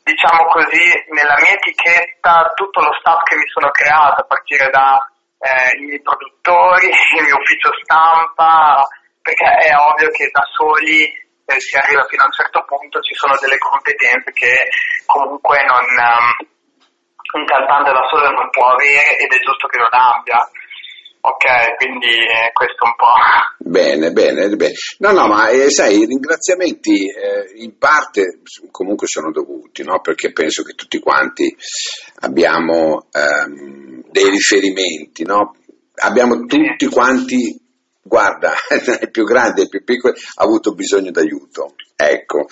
diciamo 0.00 0.48
così, 0.48 0.86
nella 1.12 1.36
mia 1.44 1.60
etichetta 1.60 2.56
tutto 2.56 2.80
lo 2.80 2.92
staff 3.04 3.20
che 3.28 3.36
mi 3.36 3.46
sono 3.52 3.68
creato 3.68 4.22
a 4.22 4.26
partire 4.26 4.70
da 4.70 4.96
eh, 5.44 5.76
i 5.76 6.00
produttori, 6.00 6.88
il 7.20 7.24
mio 7.24 7.36
ufficio 7.36 7.68
stampa, 7.84 8.80
perché 9.20 9.44
è 9.44 9.76
ovvio 9.76 10.08
che 10.08 10.30
da 10.32 10.42
soli 10.56 11.04
eh, 11.04 11.60
si 11.60 11.76
arriva 11.76 12.04
fino 12.08 12.22
a 12.22 12.26
un 12.26 12.32
certo 12.32 12.64
punto, 12.64 13.00
ci 13.00 13.14
sono 13.14 13.36
delle 13.36 13.58
competenze 13.58 14.32
che 14.32 14.68
comunque 15.04 15.60
non, 15.68 15.84
um, 15.84 16.48
un 17.40 17.44
cantante 17.44 17.92
da 17.92 18.06
solo 18.08 18.30
non 18.30 18.48
può 18.50 18.72
avere 18.72 19.16
ed 19.18 19.30
è 19.32 19.38
giusto 19.44 19.68
che 19.68 19.78
non 19.78 19.92
abbia. 19.92 20.40
Ok, 21.26 21.76
quindi 21.78 22.06
eh, 22.06 22.52
questo 22.52 22.84
un 22.84 22.94
po'. 22.96 23.16
Bene, 23.66 24.12
bene, 24.12 24.46
bene. 24.56 24.74
No, 24.98 25.10
no, 25.12 25.26
ma 25.26 25.48
eh, 25.48 25.70
sai, 25.70 26.00
i 26.00 26.04
ringraziamenti 26.04 27.08
eh, 27.08 27.62
in 27.62 27.78
parte 27.78 28.40
comunque 28.70 29.06
sono 29.06 29.32
dovuti, 29.32 29.82
no? 29.82 30.00
Perché 30.02 30.32
penso 30.32 30.62
che 30.62 30.74
tutti 30.74 30.98
quanti 30.98 31.56
abbiamo 32.20 33.06
ehm, 33.10 34.02
dei 34.10 34.28
riferimenti, 34.28 35.24
no? 35.24 35.56
Abbiamo 35.94 36.44
tutti 36.44 36.86
quanti 36.88 37.58
guarda, 38.04 38.52
il 39.00 39.10
più 39.10 39.24
grande 39.24 39.62
il 39.62 39.68
più 39.68 39.82
piccolo 39.82 40.12
ha 40.12 40.44
avuto 40.44 40.74
bisogno 40.74 41.10
d'aiuto. 41.10 41.74
Ecco, 41.96 42.46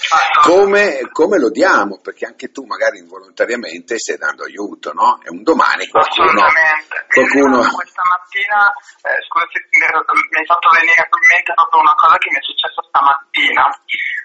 come, 0.46 1.10
come, 1.10 1.38
lo 1.38 1.50
diamo? 1.50 1.98
Perché 2.00 2.26
anche 2.26 2.52
tu 2.52 2.62
magari 2.64 2.98
involontariamente 2.98 3.98
stai 3.98 4.16
dando 4.16 4.44
aiuto, 4.44 4.92
no? 4.94 5.20
E 5.20 5.30
un 5.30 5.42
domani 5.42 5.86
qualcuno... 5.88 6.30
Assolutamente. 6.30 6.94
qualcuno... 7.10 7.58
Questa 7.74 8.02
mattina, 8.06 8.70
eh, 9.02 9.18
scusa 9.26 9.44
se 9.50 9.66
mi 9.66 10.38
hai 10.38 10.46
fatto 10.46 10.70
venire 10.72 10.94
in 10.94 11.26
mente 11.26 11.52
proprio 11.58 11.82
una 11.82 11.94
cosa 11.98 12.16
che 12.22 12.30
mi 12.30 12.38
è 12.38 12.44
successa 12.46 12.80
stamattina. 12.86 13.66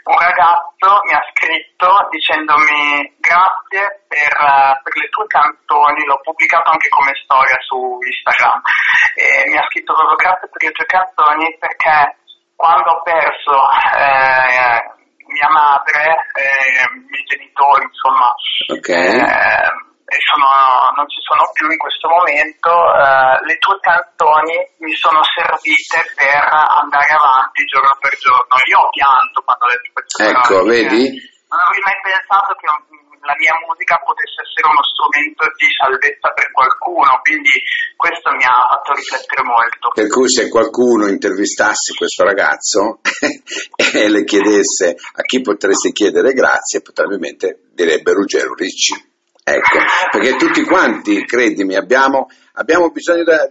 Un 0.07 0.19
ragazzo 0.21 0.87
mi 1.09 1.13
ha 1.17 1.23
scritto 1.33 1.89
dicendomi 2.13 3.17
grazie 3.19 4.07
per, 4.07 4.31
uh, 4.37 4.79
per 4.79 4.93
le 4.95 5.09
tue 5.09 5.27
canzoni, 5.27 6.05
l'ho 6.05 6.21
pubblicato 6.21 6.69
anche 6.71 6.87
come 6.87 7.11
storia 7.25 7.57
su 7.65 7.75
Instagram. 7.99 8.61
E 9.17 9.49
mi 9.49 9.57
ha 9.57 9.65
scritto 9.65 9.97
proprio 9.97 10.15
grazie 10.15 10.47
per 10.47 10.61
le 10.61 10.71
tue 10.71 10.85
canzoni 10.85 11.16
perché 11.57 12.17
quando 12.55 12.91
ho 12.91 13.01
perso 13.01 13.57
eh, 13.97 14.77
mia 15.25 15.49
madre, 15.49 16.13
eh, 16.37 16.85
i 16.93 17.05
miei 17.09 17.23
genitori, 17.25 17.83
insomma, 17.83 18.33
okay. 18.69 19.17
eh, 19.17 20.19
sono, 20.21 20.49
non 20.95 21.09
ci 21.09 21.19
sono 21.21 21.49
più 21.53 21.69
in 21.69 21.77
questo 21.77 22.07
momento, 22.07 22.69
eh, 22.69 23.45
le 23.45 23.57
tue 23.57 23.77
canzoni 23.81 24.55
mi 24.79 24.93
sono 24.95 25.21
servite 25.33 26.05
per 26.15 26.41
andare 26.53 27.11
avanti 27.13 27.65
giorno 27.65 27.97
per 27.99 28.13
giorno. 28.17 28.55
Io 28.69 28.77
ho 28.77 28.89
pianto 28.89 29.41
quando 29.41 29.65
ho 29.65 29.69
letto 29.69 29.89
queste 29.93 30.29
Ecco, 30.29 30.41
parole, 30.41 30.85
vedi? 30.85 31.03
Non 31.49 31.59
avrei 31.65 31.81
mai 31.81 31.99
pensato 32.03 32.53
che 32.55 32.67
la 33.27 33.35
mia 33.35 33.59
musica 33.67 33.99
potesse 33.99 34.39
essere 34.39 34.71
uno 34.71 34.79
strumento 34.87 35.43
di 35.59 35.67
salvezza 35.67 36.31
per 36.31 36.47
qualcuno, 36.55 37.19
quindi 37.19 37.59
questo 37.99 38.31
mi 38.31 38.47
ha 38.47 38.55
fatto 38.71 38.95
riflettere 38.95 39.43
molto. 39.43 39.91
Per 39.91 40.07
cui 40.07 40.31
se 40.31 40.47
qualcuno 40.47 41.11
intervistasse 41.11 41.91
questo 41.91 42.23
ragazzo 42.23 43.03
e 43.75 44.07
le 44.07 44.23
chiedesse 44.23 44.95
a 44.95 45.21
chi 45.27 45.43
potresti 45.43 45.91
chiedere 45.91 46.31
grazie, 46.31 46.79
probabilmente 46.79 47.67
direbbe 47.75 48.15
Ruggero 48.15 48.55
Ricci. 48.55 48.95
Ecco, 49.43 49.79
perché 50.11 50.35
tutti 50.35 50.63
quanti, 50.63 51.23
credimi, 51.23 51.75
abbiamo, 51.75 52.27
abbiamo 52.55 52.89
bisogno 52.89 53.23
da, 53.23 53.47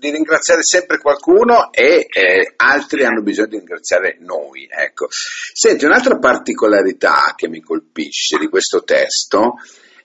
di 0.00 0.10
ringraziare 0.10 0.62
sempre 0.62 0.98
qualcuno 0.98 1.70
e 1.70 2.06
eh, 2.10 2.54
altri 2.56 3.04
hanno 3.04 3.22
bisogno 3.22 3.48
di 3.48 3.58
ringraziare 3.58 4.16
noi. 4.20 4.66
Ecco. 4.68 5.06
Senti, 5.10 5.84
un'altra 5.84 6.18
particolarità 6.18 7.34
che 7.36 7.48
mi 7.48 7.60
colpisce 7.60 8.38
di 8.38 8.48
questo 8.48 8.82
testo 8.82 9.56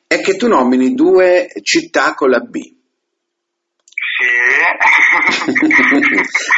è 0.05 0.21
che 0.21 0.35
tu 0.35 0.47
nomini 0.47 0.93
due 0.93 1.49
città 1.63 2.13
con 2.13 2.29
la 2.29 2.41
B. 2.41 2.73
Sì. 3.95 4.25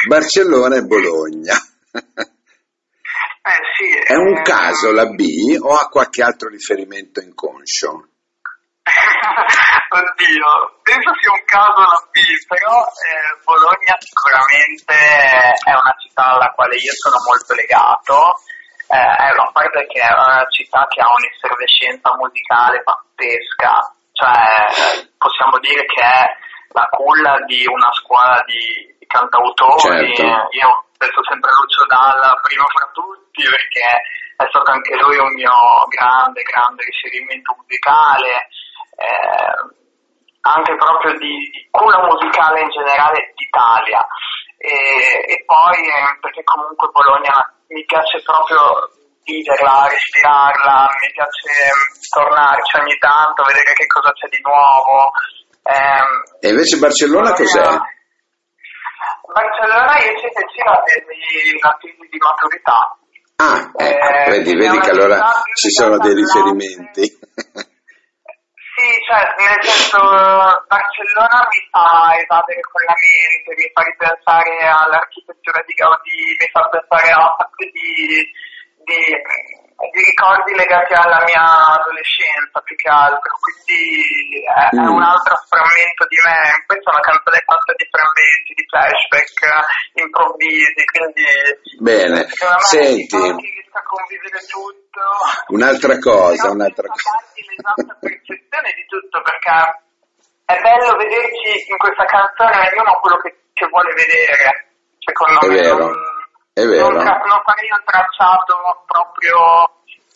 Barcellona 0.10 0.78
e 0.78 0.82
Bologna. 0.82 1.56
Eh, 3.48 3.62
sì, 3.78 3.88
è 4.04 4.16
un 4.16 4.36
eh, 4.36 4.42
caso 4.42 4.92
la 4.92 5.06
B 5.06 5.56
o 5.60 5.76
ha 5.76 5.88
qualche 5.88 6.22
altro 6.22 6.50
riferimento 6.50 7.22
inconscio? 7.22 8.07
Oddio, 9.98 10.78
penso 10.84 11.10
sia 11.18 11.34
un 11.34 11.42
caso 11.46 11.82
la 11.82 11.98
B, 12.14 12.22
però 12.46 12.86
eh, 12.86 13.34
Bologna 13.42 13.98
sicuramente 13.98 14.94
è 14.94 15.74
una 15.74 15.96
città 15.98 16.38
alla 16.38 16.54
quale 16.54 16.76
io 16.78 16.94
sono 16.94 17.18
molto 17.26 17.58
legato. 17.58 18.38
Eh, 18.94 18.94
è 18.94 19.30
una 19.34 19.50
parte 19.52 19.88
che 19.90 20.00
è 20.00 20.14
una 20.14 20.46
città 20.54 20.86
che 20.86 21.02
ha 21.02 21.10
un'effervescenza 21.10 22.14
musicale 22.14 22.84
pazzesca, 22.86 23.74
cioè 24.14 25.10
possiamo 25.18 25.58
dire 25.66 25.84
che 25.90 26.02
è 26.06 26.24
la 26.78 26.88
culla 26.94 27.42
di 27.50 27.66
una 27.66 27.92
scuola 27.98 28.38
di, 28.46 28.94
di 29.02 29.06
cantautori. 29.10 30.14
Certo. 30.14 30.54
Io 30.54 30.70
penso 30.94 31.26
sempre 31.26 31.50
a 31.50 31.58
Lucio 31.58 31.86
Dalla, 31.90 32.38
primo 32.46 32.70
fra 32.70 32.86
tutti, 32.94 33.42
perché 33.50 33.88
è 34.38 34.46
stato 34.46 34.70
anche 34.70 34.94
lui 34.94 35.18
un 35.18 35.34
mio 35.34 35.58
grande, 35.90 36.46
grande 36.46 36.86
riferimento 36.86 37.58
musicale 37.58 38.46
eh, 38.98 39.86
anche 40.48 40.76
proprio 40.76 41.12
di, 41.20 41.52
di 41.52 41.68
culla 41.72 42.00
musicale 42.08 42.62
in 42.62 42.70
generale 42.70 43.34
d'Italia. 43.36 44.06
E, 44.58 44.74
e 45.28 45.44
poi 45.46 45.78
eh, 45.86 46.18
perché 46.20 46.42
comunque 46.44 46.90
Bologna 46.90 47.36
mi 47.68 47.84
piace 47.86 48.22
proprio 48.24 48.90
viverla, 49.28 49.88
respirarla, 49.92 50.88
mi 50.88 51.12
piace 51.12 51.52
mm, 51.68 52.00
tornarci 52.10 52.74
ogni 52.80 52.98
tanto, 52.98 53.44
vedere 53.44 53.74
che 53.76 53.86
cosa 53.86 54.12
c'è 54.14 54.28
di 54.32 54.40
nuovo. 54.42 55.12
Eh, 55.68 56.48
e 56.48 56.50
invece 56.50 56.80
Barcellona 56.80 57.36
Bologna, 57.36 57.44
cos'è? 57.44 57.68
Barcellona 59.28 59.94
io 60.00 60.12
ci 60.16 60.28
vicino 60.32 60.72
a 60.72 60.80
una 60.80 61.78
tesi 61.78 62.08
di 62.08 62.18
maturità. 62.18 62.98
Ah, 63.38 63.70
ecco, 63.76 64.08
eh, 64.08 64.30
vedi, 64.32 64.56
vedi 64.58 64.80
che 64.80 64.90
allora 64.90 65.30
ci 65.54 65.70
sono 65.70 66.00
dei 66.00 66.16
riferimenti. 66.16 67.06
Sì, 68.78 68.86
cioè, 69.10 69.26
nel 69.42 69.58
senso, 69.66 69.98
Barcellona 70.70 71.50
mi 71.50 71.62
fa 71.74 72.14
evadere 72.14 72.62
con 72.62 72.82
la 72.86 72.94
mente, 72.94 73.58
mi 73.58 73.68
fa 73.74 73.82
ripensare 73.82 74.54
all'architettura 74.70 75.64
di 75.66 75.74
Gaudì, 75.74 76.38
mi 76.38 76.48
fa 76.54 76.62
pensare 76.70 77.10
a 77.10 77.36
sacco 77.42 77.66
di, 77.74 78.22
di, 78.86 79.02
di, 79.78 80.02
ricordi 80.02 80.56
legati 80.56 80.94
alla 80.94 81.22
mia 81.26 81.78
adolescenza 81.78 82.60
più 82.66 82.76
che 82.76 82.90
altro, 82.90 83.32
quindi 83.38 84.42
è, 84.42 84.76
mm. 84.76 84.82
è 84.82 84.88
un 84.90 85.04
altro 85.04 85.36
frammento 85.46 86.04
di 86.10 86.18
me. 86.26 86.40
Questa 86.66 86.90
è 86.90 86.94
una 86.94 87.06
canzone 87.06 87.40
fatta 87.46 87.72
di 87.78 87.86
frammenti, 87.88 88.52
di 88.58 88.66
flashback 88.66 89.38
improvvisi, 89.94 90.82
quindi... 90.90 91.28
Bene, 91.80 92.26
senti... 92.66 93.16
a 93.16 93.84
convivere 93.86 94.42
tutto. 94.50 95.04
Un'altra 95.54 95.98
cosa, 96.00 96.50
un'altra 96.50 96.88
cosa 96.90 97.08
l'esatta 97.58 97.98
percezione 98.00 98.74
di 98.74 98.86
tutto 98.88 99.22
perché 99.22 99.86
è 100.46 100.58
bello 100.62 100.96
vederci 100.96 101.70
in 101.70 101.78
questa 101.78 102.06
canzone 102.06 102.72
ognuno 102.72 103.00
quello 103.02 103.18
che, 103.18 103.36
che 103.54 103.68
vuole 103.68 103.94
vedere. 103.94 104.72
Secondo 105.00 105.40
è 105.42 105.48
me 105.48 105.62
vero, 105.62 105.78
non, 105.78 105.94
è 106.54 106.64
vero. 106.66 106.90
Non, 106.90 107.04
non 107.04 107.42
farei 107.44 107.70
un 107.72 107.84
tracciato 107.84 108.84
proprio 108.86 109.67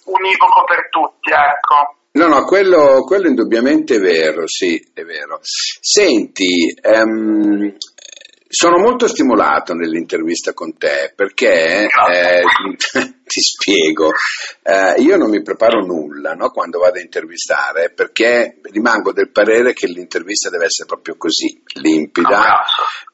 univoco 0.06 0.64
per 0.66 0.90
tutti, 0.90 1.30
ecco. 1.30 1.96
No, 2.14 2.28
no, 2.28 2.44
quello, 2.44 3.04
quello 3.06 3.28
indubbiamente 3.28 3.96
è 3.96 4.00
vero, 4.00 4.46
sì, 4.46 4.76
è 4.94 5.04
vero. 5.04 5.40
Senti, 5.42 6.74
um, 6.84 7.74
sono 8.52 8.80
molto 8.80 9.08
stimolato 9.08 9.74
nell'intervista 9.74 10.54
con 10.54 10.78
te 10.78 11.14
perché, 11.16 11.86
eh, 11.86 12.42
ti 13.26 13.40
spiego, 13.40 14.12
eh, 14.62 15.02
io 15.02 15.16
non 15.16 15.30
mi 15.30 15.42
preparo 15.42 15.86
nulla 15.86 16.34
no, 16.34 16.50
quando 16.50 16.80
vado 16.80 16.98
a 16.98 17.02
intervistare 17.02 17.94
perché 17.96 18.60
rimango 18.64 19.14
del 19.14 19.32
parere 19.32 19.72
che 19.72 19.88
l'intervista 19.88 20.50
deve 20.50 20.66
essere 20.66 20.86
proprio 20.86 21.16
così, 21.16 21.64
limpida, 21.76 22.58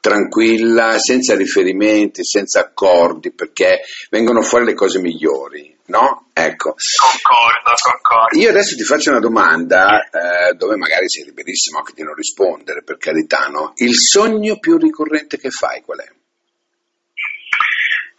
tranquilla, 0.01 0.98
senza 0.98 1.36
riferimenti, 1.36 2.25
senza 2.25 2.62
accordi, 2.62 3.32
perché 3.32 3.82
vengono 4.10 4.41
fuori 4.41 4.65
le 4.65 4.74
cose 4.74 5.00
migliori. 5.00 5.76
No? 5.88 6.29
Ecco. 6.34 6.75
Concordo, 6.75 7.72
concordo. 7.82 8.38
Io 8.38 8.50
adesso 8.50 8.75
ti 8.75 8.84
faccio 8.84 9.12
una 9.12 9.20
domanda 9.20 10.03
eh, 10.03 10.53
dove 10.53 10.75
magari 10.75 11.10
sei 11.10 11.24
liberissimo 11.25 11.79
anche 11.79 11.94
di 11.96 12.03
non 12.03 12.13
rispondere, 12.13 12.84
per 12.84 12.98
carità, 12.98 13.48
no? 13.48 13.74
Il 13.77 13.96
sogno 13.96 14.60
più 14.60 14.77
ricorrente 14.77 15.38
che 15.38 15.50
fai 15.50 15.82
qual 15.82 16.00
è? 16.00 16.10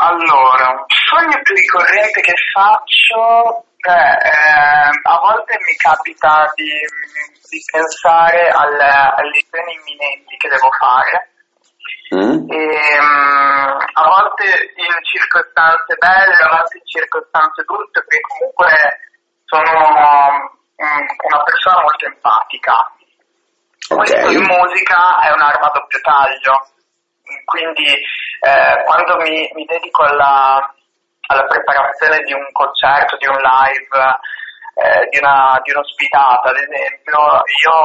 Allora, 0.01 0.71
un 0.71 0.87
sogno 0.87 1.43
più 1.43 1.55
ricorrente 1.55 2.21
che 2.21 2.35
faccio, 2.55 3.67
beh, 3.77 4.17
eh, 4.17 4.91
a 5.03 5.19
volte 5.19 5.59
mi 5.59 5.75
capita 5.75 6.51
di, 6.55 6.71
di 7.51 7.61
pensare 7.71 8.49
alle, 8.49 8.87
alle 8.87 9.43
imminenti 9.75 10.37
che 10.39 10.49
devo 10.49 10.71
fare. 10.79 11.31
Mm? 12.15 12.51
E, 12.51 13.01
mm, 13.01 13.79
a 13.93 14.03
volte 14.07 14.45
in 14.77 14.95
circostanze 15.03 15.95
belle, 15.99 16.37
a 16.41 16.57
volte 16.57 16.79
in 16.79 16.87
circostanze 16.87 17.63
brutte, 17.65 18.05
perché 18.05 18.21
comunque 18.21 18.71
sono 19.45 19.73
mm, 20.81 21.07
una 21.33 21.43
persona 21.43 21.81
molto 21.83 22.07
empatica. 22.07 22.75
Questo 23.89 24.31
in 24.31 24.45
musica 24.45 25.21
è 25.23 25.33
un'arma 25.33 25.67
a 25.67 25.73
doppio 25.73 26.01
taglio, 26.01 26.55
quindi 27.45 27.89
eh, 27.89 28.83
quando 28.85 29.17
mi, 29.17 29.49
mi 29.55 29.65
dedico 29.65 30.03
alla, 30.05 30.61
alla 31.27 31.45
preparazione 31.45 32.19
di 32.25 32.33
un 32.33 32.47
concerto, 32.53 33.17
di 33.17 33.27
un 33.27 33.37
live, 33.37 34.19
eh, 34.79 35.09
di, 35.11 35.19
una, 35.19 35.59
di 35.65 35.73
un'ospitata 35.73 36.51
ad 36.51 36.57
esempio, 36.57 37.19
io 37.67 37.77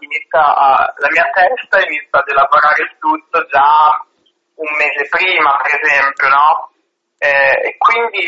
inizio 0.00 0.40
a, 0.40 0.92
la 0.96 1.10
mia 1.10 1.30
testa 1.30 1.78
inizia 1.78 2.18
ad 2.18 2.28
elaborare 2.28 2.82
il 2.82 2.96
tutto 2.98 3.46
già 3.46 3.94
un 4.56 4.70
mese 4.74 5.06
prima, 5.08 5.54
per 5.62 5.78
esempio, 5.80 6.28
no? 6.28 6.70
Eh, 7.18 7.70
e 7.70 7.76
quindi 7.78 8.26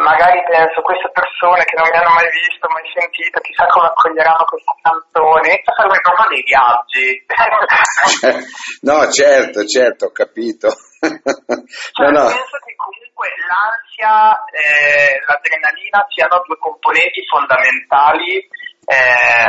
magari 0.00 0.40
penso 0.48 0.80
queste 0.80 1.10
persone 1.12 1.64
che 1.64 1.76
non 1.76 1.88
mi 1.90 1.96
hanno 1.96 2.14
mai 2.14 2.28
visto, 2.30 2.68
mai 2.70 2.84
sentito, 2.94 3.40
chissà 3.40 3.66
come 3.66 3.86
accoglieranno 3.92 4.44
questa 4.48 4.74
canzone, 4.80 5.60
farmi 5.64 5.98
proprio 6.00 6.28
dei 6.32 6.44
viaggi. 6.46 7.06
no, 8.88 9.10
certo, 9.10 9.64
certo, 9.66 10.06
ho 10.06 10.12
capito. 10.12 10.68
Cioè, 11.02 12.08
no, 12.10 12.22
no. 12.22 12.26
penso 12.30 12.56
che 12.64 12.74
comunque 12.76 13.28
l'ansia 13.48 14.32
e 14.54 15.18
l'adrenalina 15.26 16.06
siano 16.08 16.42
due 16.46 16.56
componenti 16.58 17.20
fondamentali 17.26 18.38
eh, 18.86 19.48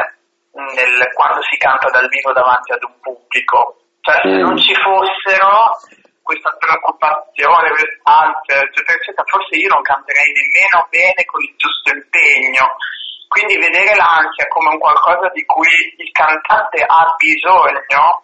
nel- 0.53 1.12
quando 1.13 1.41
si 1.50 1.57
canta 1.57 1.89
dal 1.89 2.07
vivo 2.09 2.33
davanti 2.33 2.71
ad 2.73 2.83
un 2.83 2.95
pubblico. 3.01 3.77
Cioè, 4.01 4.19
se 4.21 4.27
Mm. 4.29 4.41
non 4.43 4.57
ci 4.57 4.73
fossero 4.75 5.79
questa 6.24 6.56
preoccupazione, 6.56 7.75
quest'ansia, 7.75 8.63
eccetera, 8.63 8.96
eccetera, 8.98 9.27
forse 9.27 9.60
io 9.60 9.68
non 9.68 9.84
canterei 9.84 10.32
nemmeno 10.32 10.88
bene 10.88 11.22
con 11.27 11.44
il 11.44 11.53
giusto 11.60 11.92
impegno. 11.92 12.65
Quindi 13.27 13.60
vedere 13.60 13.94
l'ansia 13.98 14.48
come 14.48 14.72
un 14.72 14.80
qualcosa 14.80 15.27
di 15.36 15.44
cui 15.44 15.68
il 16.00 16.12
cantante 16.15 16.80
ha 16.86 17.12
bisogno 17.18 18.22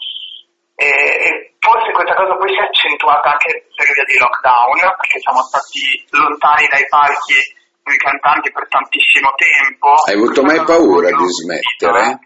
e, 0.79 0.87
e 0.87 1.29
forse 1.59 1.91
questa 1.91 2.15
cosa 2.15 2.37
poi 2.39 2.55
si 2.55 2.61
è 2.61 2.63
accentuata 2.63 3.35
anche 3.35 3.67
per 3.75 3.89
via 3.91 4.05
di 4.05 4.15
lockdown, 4.15 4.79
perché 4.95 5.19
siamo 5.19 5.41
stati 5.43 6.07
lontani 6.15 6.65
dai 6.71 6.87
palchi 6.87 7.41
noi 7.83 7.97
cantanti 7.97 8.51
per 8.51 8.67
tantissimo 8.69 9.33
tempo. 9.35 9.89
Hai 10.05 10.15
avuto 10.15 10.43
mai 10.45 10.63
paura 10.63 11.09
di 11.09 11.27
smettere? 11.27 12.19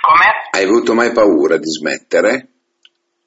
Come? 0.00 0.26
Hai 0.56 0.64
avuto 0.64 0.94
mai 0.94 1.12
paura 1.12 1.58
di 1.58 1.68
smettere? 1.68 2.57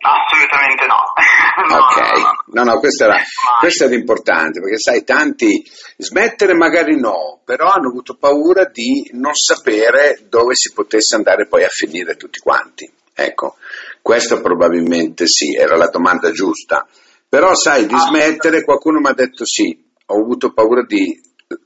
Assolutamente 0.02 0.86
no. 0.88 0.98
No, 1.62 1.78
ok, 1.78 2.54
no, 2.54 2.64
no. 2.64 2.80
questo 2.80 3.04
era, 3.04 3.18
questo 3.60 3.86
era 3.86 3.94
importante 3.94 4.60
perché 4.62 4.80
sai, 4.80 5.04
tanti 5.04 5.64
smettere 5.98 6.54
magari 6.56 7.00
no, 7.00 7.40
però 7.46 7.70
hanno 7.70 7.90
avuto 7.90 8.16
paura 8.16 8.66
di 8.66 9.10
non 9.14 9.36
sapere 9.36 10.26
dove 10.28 10.56
si 10.56 10.74
potesse 10.74 11.16
andare 11.16 11.48
poi 11.48 11.64
a 11.64 11.70
finire 11.70 12.16
tutti 12.16 12.40
quanti. 12.40 12.92
Ecco, 13.14 13.58
questo 14.02 14.42
probabilmente 14.42 15.28
sì, 15.28 15.54
era 15.56 15.76
la 15.76 15.90
domanda 15.90 16.32
giusta. 16.32 16.88
Però 17.30 17.54
sai, 17.54 17.86
di 17.86 17.98
smettere 17.98 18.64
qualcuno 18.64 19.00
mi 19.00 19.10
ha 19.10 19.14
detto 19.14 19.46
sì, 19.46 19.78
ho 20.08 20.20
avuto 20.20 20.52
paura 20.52 20.84
di 20.84 21.22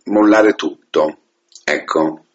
mollare 0.06 0.54
tutto. 0.56 1.20
Ecco, 1.64 2.26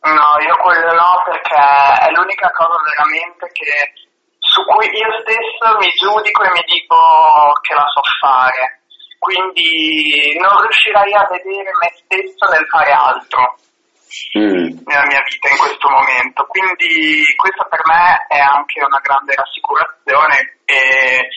No, 0.00 0.38
io 0.40 0.56
quello 0.62 0.92
no 0.94 1.22
perché 1.26 1.58
è 1.58 2.10
l'unica 2.14 2.50
cosa 2.54 2.78
veramente 2.86 3.50
che 3.52 4.07
su 4.58 4.64
cui 4.66 4.90
io 4.90 5.10
stesso 5.22 5.66
mi 5.78 5.88
giudico 5.94 6.42
e 6.42 6.50
mi 6.50 6.64
dico 6.66 6.98
che 7.62 7.74
la 7.74 7.86
so 7.86 8.02
fare. 8.18 8.82
Quindi 9.18 10.34
non 10.38 10.62
riuscirei 10.62 11.14
a 11.14 11.26
vedere 11.30 11.70
me 11.78 11.90
stesso 11.94 12.44
nel 12.50 12.66
fare 12.66 12.90
altro 12.90 13.58
Mm, 14.08 14.88
nella 14.88 15.04
mia 15.04 15.20
vita 15.20 15.52
in 15.52 15.58
questo 15.60 15.88
momento. 15.88 16.40
Quindi 16.48 17.22
questa 17.36 17.64
per 17.68 17.82
me 17.84 18.24
è 18.28 18.40
anche 18.40 18.80
una 18.80 19.00
grande 19.04 19.34
rassicurazione 19.36 20.56
e, 20.64 21.28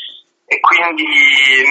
e 0.48 0.60
quindi 0.64 1.04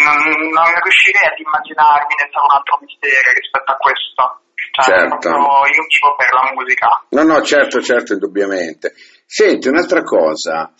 non, 0.04 0.20
non 0.52 0.68
riuscirei 0.76 1.24
ad 1.24 1.40
immaginarmi 1.40 2.14
nessun 2.20 2.48
altro 2.52 2.78
mistero 2.84 3.32
rispetto 3.32 3.72
a 3.72 3.80
questo. 3.80 4.22
Cioè, 4.70 4.84
Certo. 4.84 5.28
io 5.28 5.84
vivo 5.88 6.14
per 6.16 6.32
la 6.36 6.52
musica. 6.52 6.88
No, 7.16 7.22
no, 7.24 7.42
certo, 7.42 7.80
certo, 7.80 8.12
indubbiamente. 8.12 8.92
Senti, 9.24 9.68
un'altra 9.68 10.02
cosa, 10.02 10.70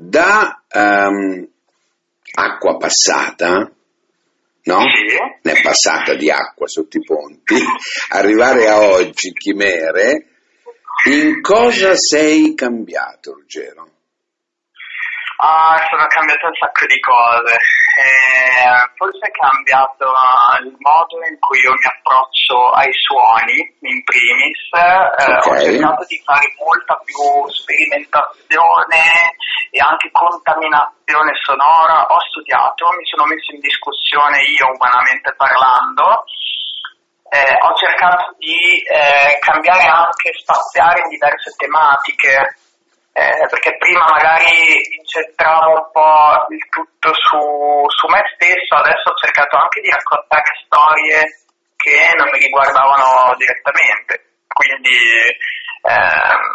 da 0.00 0.62
ehm, 0.68 1.48
acqua 2.34 2.76
passata, 2.76 3.72
no? 4.62 4.80
Sì. 4.80 5.16
Ne 5.42 5.52
è 5.52 5.60
passata 5.60 6.14
di 6.14 6.30
acqua 6.30 6.68
sotto 6.68 6.98
i 6.98 7.02
ponti, 7.02 7.56
arrivare 8.10 8.68
a 8.68 8.80
oggi, 8.80 9.32
Chimere, 9.32 10.26
in 11.08 11.40
cosa 11.40 11.96
sei 11.96 12.54
cambiato, 12.54 13.32
Ruggero? 13.32 13.97
Ah, 15.40 15.78
sono 15.88 16.04
cambiate 16.10 16.46
un 16.46 16.54
sacco 16.58 16.84
di 16.86 16.98
cose. 16.98 17.54
Eh, 17.54 18.74
forse 18.98 19.22
è 19.22 19.30
cambiato 19.30 20.10
il 20.66 20.74
modo 20.82 21.14
in 21.30 21.38
cui 21.38 21.62
io 21.62 21.78
mi 21.78 21.86
approccio 21.86 22.74
ai 22.74 22.90
suoni, 22.90 23.62
in 23.86 24.02
primis. 24.02 24.66
Eh. 24.74 25.38
Ho 25.46 25.54
cercato 25.62 26.02
di 26.10 26.18
fare 26.26 26.42
molta 26.58 26.98
più 27.06 27.22
sperimentazione 27.54 29.38
e 29.70 29.78
anche 29.78 30.10
contaminazione 30.10 31.30
sonora. 31.46 32.02
Ho 32.02 32.18
studiato, 32.34 32.90
mi 32.98 33.06
sono 33.06 33.30
messo 33.30 33.54
in 33.54 33.62
discussione 33.62 34.42
io 34.42 34.74
umanamente 34.74 35.30
parlando. 35.38 36.26
Eh, 37.30 37.54
ho 37.62 37.74
cercato 37.78 38.34
di 38.42 38.82
eh, 38.82 39.38
cambiare 39.38 39.86
anche, 39.86 40.34
spaziare 40.34 40.98
in 41.06 41.14
diverse 41.14 41.54
tematiche, 41.54 42.58
eh, 43.18 43.46
perché 43.50 43.76
prima 43.78 44.04
magari 44.06 44.78
incentravo 44.96 45.72
un 45.74 45.90
po' 45.90 46.46
il 46.54 46.62
tutto 46.70 47.10
su, 47.14 47.82
su 47.90 48.06
me 48.06 48.22
stesso, 48.38 48.74
adesso 48.78 49.10
ho 49.10 49.18
cercato 49.18 49.56
anche 49.58 49.80
di 49.80 49.90
raccontare 49.90 50.46
storie 50.64 51.18
che 51.74 52.14
non 52.14 52.28
mi 52.30 52.38
riguardavano 52.38 53.34
direttamente. 53.34 54.22
Quindi 54.46 54.94
ehm, 55.82 56.46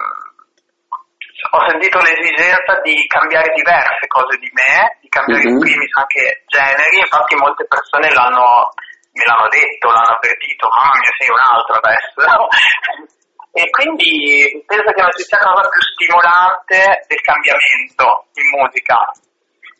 ho 1.52 1.69
sentito 1.69 1.99
l'esigenza 1.99 2.80
di 2.82 2.95
cambiare 3.08 3.52
diverse 3.54 4.08
cose 4.08 4.38
di 4.39 4.49
me, 4.54 4.97
di 5.02 5.10
cambiare 5.10 5.43
in 5.43 5.56
Mhm. 5.56 5.60
primis 5.60 5.91
anche 5.99 6.43
generi, 6.47 6.97
infatti 6.99 7.36
molte 7.36 7.65
persone 7.67 8.08
l'hanno, 8.12 8.71
me 9.12 9.23
l'hanno 9.28 9.47
detto, 9.52 9.91
l'hanno 9.91 10.15
avvertito, 10.15 10.67
mamma 10.71 10.95
mia 10.95 11.13
sei 11.19 11.28
un 11.28 11.43
altro 11.43 11.76
adesso. 11.76 12.19
e 13.54 13.70
quindi 13.70 14.63
penso 14.66 14.92
che 14.92 15.02
non 15.02 15.12
ci 15.16 15.24
sia 15.24 15.38
cosa 15.38 15.70
più 15.70 15.82
stimolante 15.94 17.06
del 17.06 17.22
cambiamento 17.22 18.26
in 18.34 18.48
musica. 18.50 18.98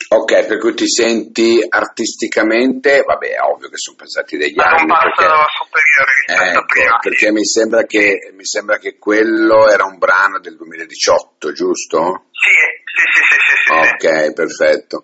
Ok, 0.10 0.46
per 0.46 0.60
cui 0.60 0.76
ti 0.76 0.88
senti 0.88 1.66
artisticamente, 1.68 3.02
vabbè, 3.02 3.34
è 3.34 3.42
ovvio 3.42 3.70
che 3.70 3.78
sono 3.78 3.98
passati 3.98 4.38
degli 4.38 4.54
un 4.54 4.64
anni, 4.64 4.86
perché... 4.86 5.26
superiore 5.58 6.52
Ecco, 6.52 6.66
prima. 6.66 6.98
perché 7.00 7.32
mi 7.32 7.46
sembra, 7.46 7.84
che, 7.86 8.32
mi 8.36 8.46
sembra 8.46 8.78
che 8.78 9.00
quello 9.00 9.68
era 9.68 9.86
un 9.86 9.98
brano 9.98 10.40
del 10.40 10.56
2018, 10.56 11.52
giusto? 11.54 12.26
Sì, 12.30 12.52
sì, 12.94 13.10
sì, 13.10 13.22
sì, 13.26 13.36
sì, 13.42 13.56
sì, 13.56 13.74
sì. 13.74 14.08
Ok, 14.08 14.34
perfetto. 14.34 15.04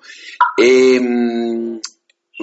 E, 0.55 0.99
mh, 0.99 1.79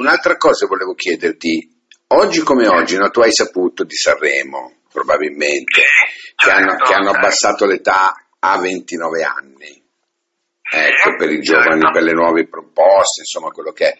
un'altra 0.00 0.36
cosa 0.36 0.66
volevo 0.66 0.94
chiederti, 0.94 1.70
oggi 2.08 2.40
come 2.40 2.66
oggi, 2.66 2.96
no, 2.96 3.10
tu 3.10 3.20
hai 3.20 3.32
saputo 3.32 3.84
di 3.84 3.94
Sanremo, 3.94 4.72
probabilmente, 4.96 5.82
che 6.34 6.50
hanno, 6.50 6.70
Certo, 6.70 6.84
che 6.84 6.94
hanno 6.94 7.10
certo. 7.12 7.18
abbassato 7.18 7.66
l'età 7.66 8.14
a 8.40 8.58
29 8.58 9.22
anni, 9.24 9.84
ecco, 10.62 11.16
per 11.16 11.30
i 11.30 11.40
giovani, 11.40 11.80
certo. 11.80 11.90
per 11.92 12.02
le 12.02 12.12
nuove 12.12 12.48
proposte, 12.48 13.20
insomma, 13.20 13.50
quello 13.50 13.72
che 13.72 13.88
è. 13.90 13.98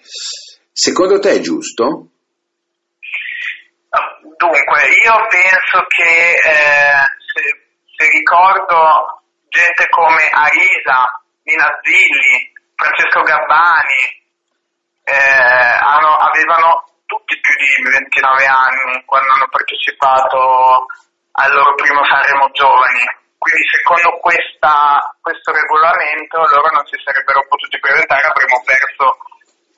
Secondo 0.73 1.19
te 1.19 1.33
è 1.33 1.41
giusto? 1.41 2.09
Dunque, 4.39 4.81
io 5.05 5.27
penso 5.29 5.85
che 5.89 6.33
eh, 6.35 7.01
se, 7.33 7.41
se 7.97 8.11
ricordo 8.11 9.23
gente 9.49 9.89
come 9.89 10.29
Arisa, 10.31 11.23
Nina 11.45 11.69
Zilli, 11.83 12.53
Francesco 12.75 13.23
Gabbani, 13.23 14.25
eh, 15.05 15.79
hanno- 15.81 16.17
avevano 16.17 16.85
tutti 17.07 17.39
più 17.41 17.55
29 17.91 18.47
anni 18.47 19.05
quando 19.05 19.33
hanno 19.33 19.49
partecipato 19.49 20.87
al 21.33 21.53
loro 21.53 21.75
primo 21.75 22.05
Sanremo 22.05 22.51
Giovani. 22.53 23.05
Quindi 23.39 23.63
secondo 23.69 24.19
questa, 24.19 25.15
questo 25.21 25.53
regolamento 25.53 26.39
loro 26.39 26.69
non 26.73 26.87
si 26.87 26.99
sarebbero 26.99 27.47
potuti 27.47 27.79
presentare, 27.79 28.27
avremmo 28.27 28.59
perso 28.65 29.07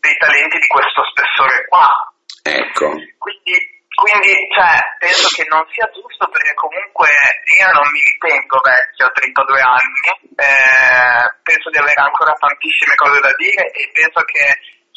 dei 0.00 0.16
talenti 0.16 0.56
di 0.58 0.66
questo 0.66 1.02
spessore 1.12 1.66
qua. 1.68 1.90
Ecco. 2.48 2.88
Quindi, 3.18 3.56
quindi 3.92 4.32
cioè, 4.54 4.78
penso 4.96 5.28
che 5.36 5.44
non 5.50 5.66
sia 5.74 5.84
giusto 5.92 6.24
perché 6.32 6.54
comunque 6.54 7.10
io 7.60 7.68
non 7.74 7.84
mi 7.92 8.00
ritengo 8.00 8.56
vecchio, 8.62 9.04
ho 9.04 9.12
32 9.12 9.60
anni, 9.60 10.08
eh, 10.38 11.24
penso 11.42 11.68
di 11.68 11.78
avere 11.78 12.00
ancora 12.00 12.32
tantissime 12.38 12.94
cose 12.94 13.20
da 13.20 13.34
dire 13.36 13.68
e 13.68 13.90
penso 13.92 14.22
che 14.24 14.44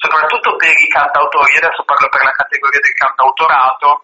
soprattutto 0.01 0.55
per 0.57 0.73
i 0.73 0.89
cantautori, 0.89 1.57
adesso 1.61 1.85
parlo 1.85 2.09
per 2.09 2.23
la 2.25 2.33
categoria 2.33 2.81
del 2.81 2.97
cantautorato, 2.97 4.03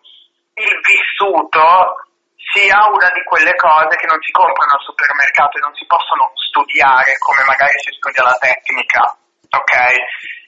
il 0.53 0.77
vissuto 0.85 2.05
sia 2.53 2.85
una 2.85 3.09
di 3.09 3.23
quelle 3.25 3.55
cose 3.57 3.97
che 3.97 4.05
non 4.05 4.21
si 4.21 4.31
comprano 4.31 4.77
al 4.77 4.85
supermercato 4.85 5.57
e 5.57 5.65
non 5.65 5.73
si 5.73 5.85
possono 5.89 6.31
studiare 6.37 7.17
come 7.17 7.43
magari 7.49 7.73
si 7.81 7.91
studia 7.97 8.23
la 8.23 8.37
tecnica, 8.37 9.01
ok? 9.49 9.73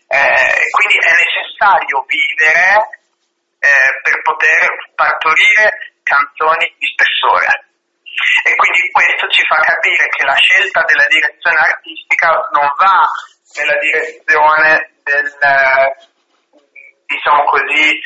Eh, 0.10 0.70
quindi 0.70 0.98
è 1.02 1.14
necessario 1.18 2.06
vivere 2.06 3.02
eh, 3.60 3.92
per 4.02 4.22
poter 4.22 4.70
partorire 4.94 5.98
canzoni 6.06 6.66
di 6.78 6.88
spessore. 6.94 7.68
E 8.46 8.56
quindi 8.56 8.90
questo 8.92 9.28
ci 9.30 9.46
fa 9.46 9.58
capire 9.62 10.08
che 10.10 10.26
la 10.26 10.36
scelta 10.36 10.84
della 10.84 11.06
direzione 11.08 11.58
artistica 11.58 12.30
non 12.54 12.70
va 12.78 13.06
nella 13.58 13.78
direzione 13.80 14.92
del, 15.04 15.32
diciamo 17.06 17.44
così, 17.46 18.00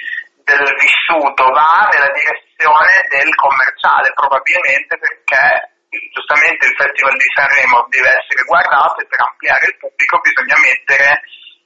del 0.44 0.64
vissuto, 0.80 1.44
va 1.52 1.88
nella 1.92 2.12
direzione 2.12 2.94
del 3.10 3.34
commerciale, 3.36 4.14
probabilmente 4.14 4.98
perché 4.98 5.74
giustamente 6.12 6.68
il 6.68 6.76
Festival 6.76 7.16
di 7.18 7.30
Sanremo 7.36 7.86
deve 7.90 8.10
essere 8.10 8.44
guardato 8.46 8.98
e 9.00 9.08
per 9.08 9.22
ampliare 9.22 9.66
il 9.68 9.78
pubblico 9.78 10.20
bisogna 10.20 10.58
mettere 10.58 11.22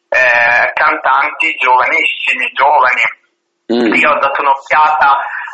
eh, 0.10 0.72
cantanti 0.74 1.56
giovanissimi, 1.56 2.52
giovani. 2.54 3.04
Mm. 3.68 3.94
Io 3.94 4.10
ho 4.12 4.20
dato 4.20 4.42
un'occhiata 4.42 5.10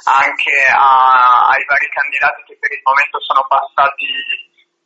anche 0.06 0.54
a, 0.70 1.50
ai 1.50 1.66
vari 1.66 1.90
candidati 1.90 2.44
che 2.46 2.58
per 2.60 2.72
il 2.72 2.82
momento 2.84 3.20
sono 3.22 3.46
passati 3.48 4.06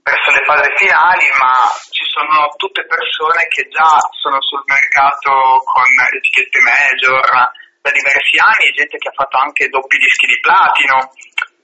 verso 0.08 0.32
le 0.32 0.44
fasi 0.48 0.72
finali, 0.80 1.28
ma 1.36 1.68
ci 1.92 2.06
sono 2.08 2.48
tutte 2.56 2.88
persone 2.88 3.44
che 3.52 3.68
già 3.68 4.00
sono 4.16 4.40
sul 4.40 4.64
mercato 4.64 5.60
con 5.68 5.84
etichette 6.16 6.60
major 6.64 7.28
da 7.84 7.92
diversi 7.92 8.40
anni, 8.40 8.72
gente 8.72 8.96
che 8.96 9.12
ha 9.12 9.20
fatto 9.20 9.38
anche 9.38 9.68
doppi 9.68 10.00
dischi 10.00 10.26
di 10.32 10.40
platino, 10.40 11.12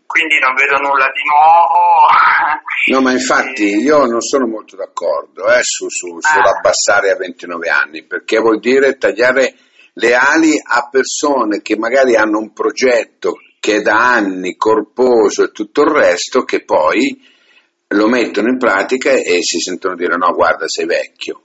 quindi 0.04 0.38
non 0.44 0.54
vedo 0.60 0.76
nulla 0.84 1.08
di 1.16 1.24
nuovo. 1.24 2.12
No, 2.86 3.00
ma 3.00 3.14
infatti 3.14 3.80
io 3.80 4.04
non 4.06 4.20
sono 4.20 4.46
molto 4.46 4.76
d'accordo 4.76 5.48
eh, 5.48 5.64
su, 5.64 5.88
su, 5.88 6.20
sull'abbassare 6.20 7.12
a 7.12 7.16
29 7.16 7.70
anni, 7.70 8.04
perché 8.04 8.40
vuol 8.40 8.60
dire 8.60 8.98
tagliare 8.98 9.56
le 9.94 10.14
ali 10.14 10.52
a 10.62 10.90
persone 10.92 11.62
che 11.62 11.78
magari 11.78 12.18
hanno 12.18 12.40
un 12.40 12.52
progetto 12.52 13.36
che 13.62 13.78
è 13.78 13.82
da 13.82 13.96
anni 13.96 14.58
corposo 14.58 15.46
e 15.46 15.52
tutto 15.52 15.84
il 15.84 15.92
resto, 15.92 16.44
che 16.44 16.66
poi 16.66 17.18
lo 17.94 18.08
mettono 18.08 18.50
in 18.50 18.58
pratica 18.58 19.12
e 19.12 19.42
si 19.42 19.60
sentono 19.60 19.96
dire 19.96 20.16
no, 20.18 20.32
guarda, 20.34 20.68
sei 20.68 20.86
vecchio. 20.86 21.42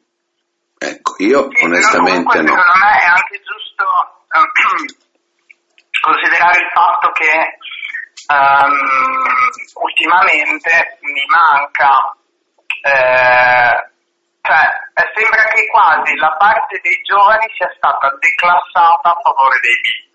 Ecco, 0.79 1.15
io 1.19 1.49
sì, 1.53 1.65
onestamente 1.65 2.41
no. 2.43 2.55
Secondo 2.55 2.79
me 2.79 2.99
è 2.99 3.07
anche 3.07 3.41
giusto 3.43 3.85
um, 4.33 4.47
considerare 6.01 6.61
il 6.61 6.71
fatto 6.73 7.11
che 7.11 7.59
um, 8.31 9.83
ultimamente 9.83 10.99
mi 11.01 11.25
manca, 11.27 12.15
eh, 12.83 13.91
cioè 14.41 14.65
sembra 15.15 15.43
che 15.51 15.67
quasi 15.67 16.15
la 16.17 16.35
parte 16.39 16.79
dei 16.81 17.01
giovani 17.03 17.47
sia 17.57 17.73
stata 17.77 18.09
declassata 18.19 19.11
a 19.11 19.21
favore 19.21 19.59
dei 19.61 19.79
big, 19.83 20.15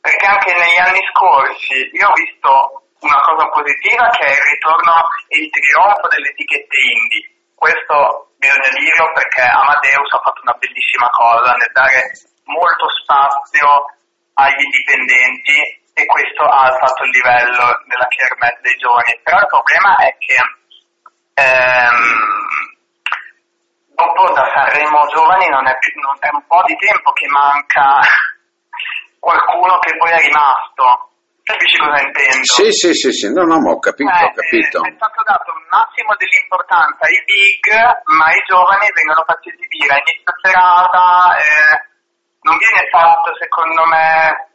perché 0.00 0.26
anche 0.26 0.52
negli 0.54 0.78
anni 0.78 1.02
scorsi 1.10 1.90
io 1.92 2.08
ho 2.08 2.12
visto 2.14 2.81
una 3.02 3.20
cosa 3.20 3.48
positiva 3.50 4.08
che 4.10 4.26
è 4.26 4.30
il 4.30 4.46
ritorno 4.54 4.94
e 5.28 5.38
il 5.38 5.50
trionfo 5.50 6.06
delle 6.08 6.30
etichette 6.30 6.76
indie. 6.78 7.30
Questo 7.54 8.34
bisogna 8.38 8.70
dirlo 8.78 9.12
perché 9.14 9.42
Amadeus 9.42 10.10
ha 10.14 10.22
fatto 10.22 10.40
una 10.42 10.56
bellissima 10.58 11.08
cosa 11.10 11.52
nel 11.54 11.70
dare 11.72 12.10
molto 12.46 12.86
spazio 13.02 13.68
agli 14.34 14.62
indipendenti 14.62 15.58
e 15.94 16.06
questo 16.06 16.42
ha 16.42 16.70
alzato 16.70 17.04
il 17.04 17.10
livello 17.10 17.66
della 17.86 18.08
kermesse 18.08 18.60
dei 18.62 18.76
giovani. 18.78 19.18
Però 19.22 19.38
il 19.38 19.50
problema 19.50 19.96
è 19.98 20.16
che 20.18 20.38
ehm, 21.34 22.42
dopo 23.94 24.32
da 24.32 24.46
Sanremo 24.54 25.06
Giovani 25.10 25.48
non 25.48 25.66
è, 25.66 25.78
più, 25.78 25.92
non 26.00 26.16
è 26.18 26.30
un 26.32 26.46
po' 26.46 26.62
di 26.66 26.76
tempo 26.78 27.12
che 27.12 27.26
manca 27.26 27.98
qualcuno 29.18 29.78
che 29.78 29.96
poi 29.96 30.10
è 30.10 30.18
rimasto 30.18 31.11
Capisci 31.52 31.76
cosa 31.76 32.00
intendo? 32.00 32.44
Sì, 32.48 32.66
sì, 32.72 32.90
sì, 32.96 33.10
sì, 33.12 33.26
no, 33.28 33.44
no, 33.44 33.60
ma 33.60 33.70
ho 33.76 33.78
capito, 33.78 34.08
eh, 34.08 34.24
ho 34.24 34.32
capito. 34.32 34.78
È 34.88 34.92
stato 34.96 35.20
dato 35.20 35.52
un 35.52 35.64
massimo 35.68 36.16
dell'importanza 36.16 37.04
ai 37.04 37.20
big, 37.28 37.66
ma 38.16 38.32
i 38.32 38.40
giovani 38.48 38.88
vengono 38.96 39.20
fatti 39.28 39.52
esibire 39.52 39.92
a 39.92 40.00
inizio 40.00 40.32
serata, 40.40 41.36
eh, 41.36 41.74
non 42.48 42.56
viene 42.56 42.88
fatto 42.88 43.36
secondo 43.36 43.84
me 43.84 44.51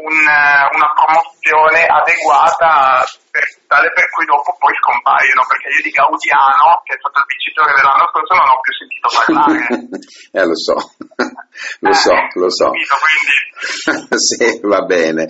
un, 0.00 0.16
una 0.16 0.90
promozione 0.96 1.84
adeguata 1.86 3.04
per, 3.30 3.44
tale 3.66 3.92
per 3.92 4.10
cui 4.10 4.24
dopo 4.26 4.56
poi 4.58 4.74
scompaiono, 4.80 5.46
perché 5.46 5.68
io 5.68 5.82
di 5.82 5.90
Gaudiano, 5.90 6.82
che 6.84 6.94
è 6.94 6.98
stato 6.98 7.18
il 7.20 7.28
vincitore 7.30 7.72
dell'anno 7.76 8.08
scorso, 8.10 8.32
non 8.34 8.48
ho 8.50 8.60
più 8.60 8.72
sentito 8.74 9.08
parlare. 9.14 9.60
eh, 10.34 10.44
lo 10.50 10.56
so, 10.56 10.76
lo 11.80 11.92
so, 11.92 12.12
eh, 12.12 12.30
lo 12.34 12.50
so. 12.50 12.70
Capito, 12.70 14.16
sì, 14.18 14.60
va 14.62 14.82
bene. 14.82 15.28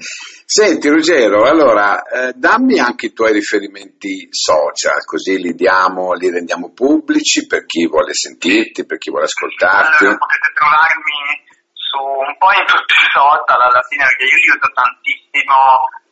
Senti 0.51 0.89
Ruggero, 0.89 1.47
allora 1.47 2.03
eh, 2.03 2.33
dammi 2.35 2.81
anche 2.81 3.07
i 3.07 3.13
tuoi 3.13 3.33
riferimenti 3.33 4.27
social, 4.31 5.05
così 5.05 5.39
li, 5.39 5.55
diamo, 5.55 6.13
li 6.13 6.29
rendiamo 6.29 6.73
pubblici 6.73 7.47
per 7.47 7.67
chi 7.67 7.87
vuole 7.87 8.15
sentirti, 8.15 8.85
per 8.85 8.99
chi 8.99 9.11
vuole 9.11 9.27
ascoltarti. 9.27 10.05
Allora, 10.05 10.19
potete 10.19 10.51
trovarmi 10.55 11.49
su 11.91 11.99
un 11.99 12.31
po' 12.39 12.55
in 12.55 12.65
tutti 12.71 12.95
i 12.95 13.11
social 13.11 13.43
alla 13.51 13.83
fine 13.91 14.07
perché 14.07 14.31
io 14.31 14.39
li 14.39 14.51
uso 14.55 14.71
tantissimo 14.71 15.59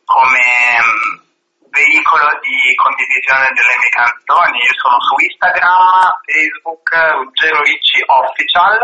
come 0.03 0.43
um, 0.83 1.27
veicolo 1.71 2.27
di 2.43 2.75
condivisione 2.75 3.47
delle 3.55 3.75
mie 3.79 3.93
canzoni. 3.95 4.59
Io 4.59 4.75
sono 4.75 4.99
su 4.99 5.15
Instagram, 5.23 6.19
Facebook, 6.27 6.87
Ruggero 6.91 7.63
Ricci 7.63 8.03
Official, 8.03 8.75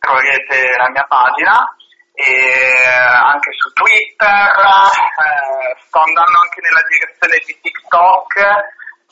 troverete 0.00 0.56
la 0.80 0.88
mia 0.88 1.04
pagina 1.04 1.60
e 2.14 2.80
anche 2.88 3.52
su 3.52 3.68
Twitter, 3.72 4.48
eh, 4.48 5.76
sto 5.84 5.98
andando 6.00 6.36
anche 6.40 6.60
nella 6.64 6.84
direzione 6.88 7.36
di 7.44 7.52
TikTok, 7.60 8.32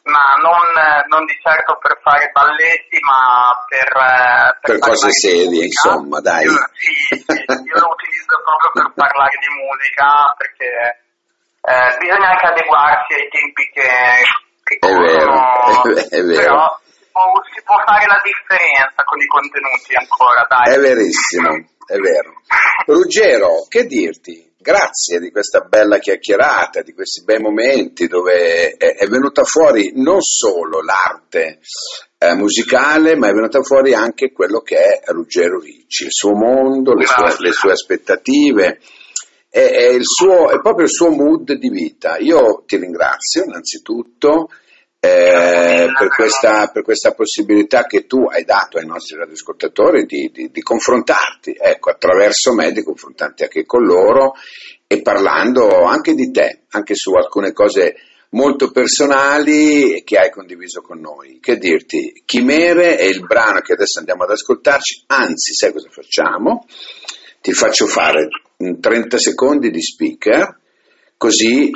ma 0.05 0.37
non, 0.41 0.65
non 1.09 1.25
di 1.27 1.37
certo 1.43 1.79
per 1.81 1.99
fare 2.03 2.31
balletti, 2.33 2.99
ma 3.01 3.53
per... 3.69 3.89
Eh, 3.89 4.59
per, 4.61 4.79
per 4.79 4.79
cose 4.79 5.11
serie, 5.11 5.65
insomma, 5.65 6.21
dai. 6.21 6.45
Io, 6.45 6.57
sì, 6.73 6.95
sì, 7.17 7.35
io 7.37 7.77
lo 7.79 7.91
utilizzo 7.93 8.37
proprio 8.41 8.71
per 8.73 8.93
parlare 8.95 9.37
di 9.41 9.51
musica, 9.61 10.35
perché 10.37 10.71
eh, 11.61 11.91
bisogna 11.99 12.29
anche 12.33 12.47
adeguarsi 12.47 13.13
ai 13.15 13.29
tempi 13.29 13.65
che, 13.75 13.91
che 14.65 14.75
è 14.81 14.93
vero, 14.93 15.37
è, 15.95 16.09
è 16.17 16.23
vero. 16.23 16.43
Però 16.43 16.79
si 16.81 17.07
può, 17.13 17.25
si 17.53 17.61
può 17.63 17.77
fare 17.85 18.07
la 18.07 18.21
differenza 18.25 19.05
con 19.05 19.21
i 19.21 19.27
contenuti 19.27 19.93
ancora, 19.95 20.47
dai. 20.49 20.75
È 20.75 20.79
verissimo 20.79 21.79
è 21.91 21.99
vero. 21.99 22.41
Ruggero, 22.87 23.67
che 23.69 23.85
dirti? 23.85 24.50
Grazie 24.63 25.21
di 25.21 25.31
questa 25.31 25.61
bella 25.61 25.97
chiacchierata, 25.97 26.83
di 26.83 26.93
questi 26.93 27.25
bei 27.25 27.41
momenti 27.41 28.07
dove 28.09 28.73
è, 28.77 28.95
è 28.95 29.07
venuta 29.07 29.43
fuori 29.43 29.93
non 29.95 30.21
solo 30.21 30.83
l'arte 30.83 31.61
eh, 32.19 32.35
musicale, 32.35 33.17
ma 33.17 33.29
è 33.29 33.33
venuta 33.33 33.63
fuori 33.63 33.95
anche 33.95 34.33
quello 34.33 34.61
che 34.61 34.77
è 34.77 35.01
Ruggero 35.13 35.59
Ricci, 35.59 36.05
il 36.05 36.13
suo 36.13 36.35
mondo, 36.35 36.93
le 36.93 37.07
sue, 37.07 37.37
le 37.39 37.53
sue 37.53 37.73
aspettative. 37.73 38.81
È, 39.49 39.61
è, 39.61 39.97
suo, 40.03 40.51
è 40.51 40.61
proprio 40.61 40.85
il 40.85 40.93
suo 40.93 41.09
mood 41.09 41.55
di 41.55 41.71
vita. 41.71 42.19
Io 42.19 42.63
ti 42.67 42.77
ringrazio 42.77 43.45
innanzitutto 43.45 44.51
eh, 45.01 45.89
per, 45.97 46.09
questa, 46.15 46.69
per, 46.69 46.83
questa, 46.83 47.13
possibilità 47.13 47.85
che 47.85 48.07
tu 48.07 48.27
hai 48.27 48.45
dato 48.45 48.79
ai 48.79 48.87
nostri 48.87 49.17
radioascoltatori 49.17 50.05
di, 50.05 50.31
di, 50.33 50.51
di, 50.51 50.61
confrontarti, 50.61 51.57
ecco, 51.59 51.91
attraverso 51.91 52.53
me, 52.53 52.71
di 52.73 52.83
confrontarti 52.83 53.45
anche 53.45 53.65
con 53.65 53.83
loro 53.83 54.35
e 54.87 55.01
parlando 55.01 55.85
anche 55.85 56.15
di 56.15 56.31
te, 56.31 56.63
anche 56.71 56.95
su 56.95 57.13
alcune 57.15 57.53
cose 57.53 57.97
molto 58.33 58.71
personali 58.71 60.03
che 60.05 60.19
hai 60.19 60.31
condiviso 60.31 60.83
con 60.83 61.01
noi. 61.01 61.41
Che 61.41 61.57
dirti, 61.57 62.23
Chimere 62.25 62.97
è 62.97 63.05
il 63.05 63.27
brano 63.27 63.61
che 63.61 63.73
adesso 63.73 63.99
andiamo 63.99 64.25
ad 64.25 64.31
ascoltarci, 64.31 65.05
anzi, 65.07 65.55
sai 65.55 65.73
cosa 65.73 65.89
facciamo? 65.91 66.67
ti 67.41 67.53
faccio 67.53 67.87
fare 67.87 68.29
30 68.57 69.19
secondi 69.19 69.71
di 69.71 69.83
speaker, 69.83 70.59
così 71.17 71.71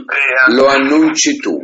lo 0.48 0.66
annunci 0.66 1.36
tu. 1.36 1.58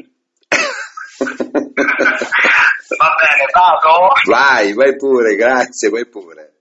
Va 2.97 3.15
bene, 3.17 3.47
vado? 3.53 4.13
Vai, 4.25 4.73
vai 4.73 4.97
pure, 4.97 5.35
grazie, 5.37 5.91
vai 5.91 6.07
pure. 6.07 6.55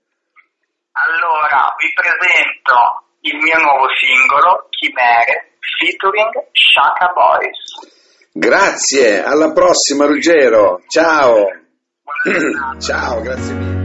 Allora, 0.92 1.74
vi 1.78 1.92
presento 1.94 3.06
il 3.22 3.36
mio 3.36 3.58
nuovo 3.58 3.86
singolo, 3.98 4.66
Chimere, 4.70 5.56
featuring 5.78 6.30
Shaka 6.52 7.12
Boys. 7.12 7.98
Grazie, 8.32 9.22
alla 9.22 9.52
prossima 9.52 10.06
Ruggero, 10.06 10.82
ciao. 10.88 11.46
ciao, 12.78 13.20
grazie 13.20 13.54
mille. 13.54 13.78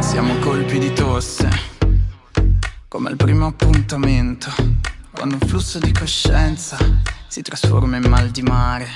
Siamo 0.00 0.38
colpi 0.40 0.78
di 0.78 0.92
tosse, 0.92 1.48
come 2.88 3.10
al 3.10 3.16
primo 3.16 3.48
appuntamento, 3.48 4.50
quando 5.10 5.36
un 5.38 5.46
flusso 5.46 5.78
di 5.78 5.92
coscienza 5.92 6.78
si 7.26 7.42
trasforma 7.42 7.96
in 7.96 8.08
mal 8.08 8.30
di 8.30 8.40
mare. 8.40 8.88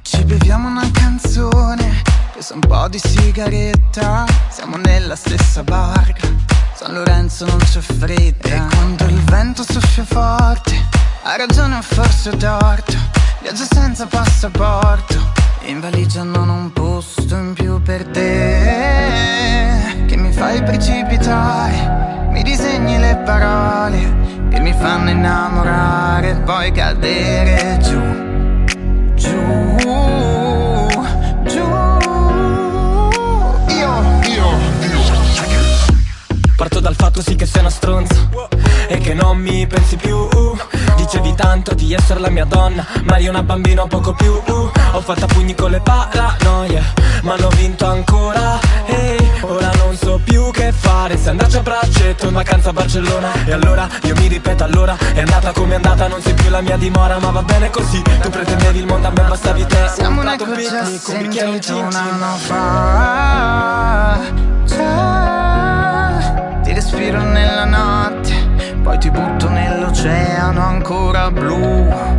Ci 0.00 0.24
beviamo 0.24 0.66
una 0.66 0.90
canzone, 0.90 2.02
pesa 2.32 2.54
un 2.54 2.60
po' 2.60 2.88
di 2.88 2.98
sigaretta, 2.98 4.24
siamo 4.48 4.76
nella 4.78 5.14
stessa 5.14 5.62
barca, 5.62 6.26
San 6.74 6.94
Lorenzo 6.94 7.44
non 7.44 7.58
c'è 7.58 7.80
fretta. 7.80 8.48
E 8.48 8.62
quando 8.74 9.04
il 9.04 9.20
vento 9.24 9.62
soffia 9.62 10.04
forte, 10.04 10.74
ha 11.24 11.36
ragione 11.36 11.76
o 11.76 11.82
forse 11.82 12.30
ho 12.30 12.36
torto, 12.38 12.96
viaggio 13.42 13.66
senza 13.70 14.06
passaporto, 14.06 15.32
in 15.64 15.80
valigia 15.80 16.22
non 16.22 16.48
ho 16.48 16.54
un 16.54 16.72
posto 16.72 17.36
in 17.36 17.52
più 17.52 17.82
per 17.82 18.06
te, 18.06 19.12
che 20.06 20.16
mi 20.16 20.32
fai 20.32 20.62
precipitare, 20.62 22.03
mi 22.34 22.42
disegni 22.42 22.98
le 22.98 23.22
parole, 23.24 24.48
che 24.50 24.58
mi 24.58 24.72
fanno 24.72 25.08
innamorare 25.10 26.30
e 26.30 26.34
poi 26.40 26.72
cadere 26.72 27.78
giù, 27.80 28.00
giù, 29.14 29.76
giù. 31.44 31.64
Io, 33.68 34.20
io, 34.26 34.46
Parto 36.56 36.80
dal 36.80 36.96
fatto 36.96 37.22
sì 37.22 37.36
che 37.36 37.46
sei 37.46 37.60
una 37.60 37.70
stronza 37.70 38.28
E 38.88 38.98
che 38.98 39.14
non 39.14 39.38
mi 39.38 39.64
pensi 39.68 39.96
più. 39.96 40.28
Dicevi 41.24 41.34
tanto 41.34 41.72
di 41.74 41.94
essere 41.94 42.20
la 42.20 42.28
mia 42.28 42.44
donna 42.44 42.84
Ma 43.04 43.16
io 43.16 43.30
una 43.30 43.42
bambina 43.42 43.86
poco 43.86 44.12
più 44.12 44.30
uh. 44.32 44.70
Ho 44.92 45.00
fatto 45.00 45.24
a 45.24 45.26
pugni 45.26 45.54
con 45.54 45.70
le 45.70 45.80
paranoie 45.80 46.82
Ma 47.22 47.36
non 47.36 47.46
ho 47.46 47.48
vinto 47.56 47.86
ancora. 47.86 48.58
Ehi, 48.84 49.30
ora 49.40 49.70
non 49.78 49.96
so 49.96 50.20
più 50.22 50.50
che 50.50 50.70
fare 50.72 51.16
Se 51.16 51.30
andarci 51.30 51.56
a 51.56 51.62
braccetto 51.62 52.26
in 52.26 52.34
vacanza 52.34 52.68
a 52.68 52.72
Barcellona. 52.74 53.32
E 53.46 53.52
allora 53.52 53.88
io 54.02 54.14
mi 54.16 54.26
ripeto 54.26 54.64
allora 54.64 54.98
È 54.98 55.20
andata 55.20 55.52
come 55.52 55.72
è 55.72 55.76
andata 55.76 56.08
non 56.08 56.20
sei 56.20 56.34
più 56.34 56.50
la 56.50 56.60
mia 56.60 56.76
dimora 56.76 57.18
Ma 57.18 57.30
va 57.30 57.42
bene 57.42 57.70
così. 57.70 58.02
Tu 58.02 58.28
pretendevi 58.28 58.78
il 58.80 58.86
mondo 58.86 59.08
a 59.08 59.10
me 59.10 59.22
bastavi 59.22 59.64
te. 59.66 59.88
Siamo 59.94 60.20
Un 60.20 60.26
un 60.26 60.36
prato 60.36 60.44
ecco 60.44 60.60
già 60.60 60.84
picnic, 61.18 61.68
un 61.70 61.94
anno 61.94 62.36
fa. 62.36 64.18
Già, 64.66 66.60
ti 66.62 66.72
respiro 66.74 67.22
nella 67.22 67.64
notte 67.64 68.13
Poi 68.84 68.98
ti 68.98 69.10
butto 69.10 69.48
nell'oceano 69.48 70.60
ancora 70.60 71.30
blu 71.30 72.13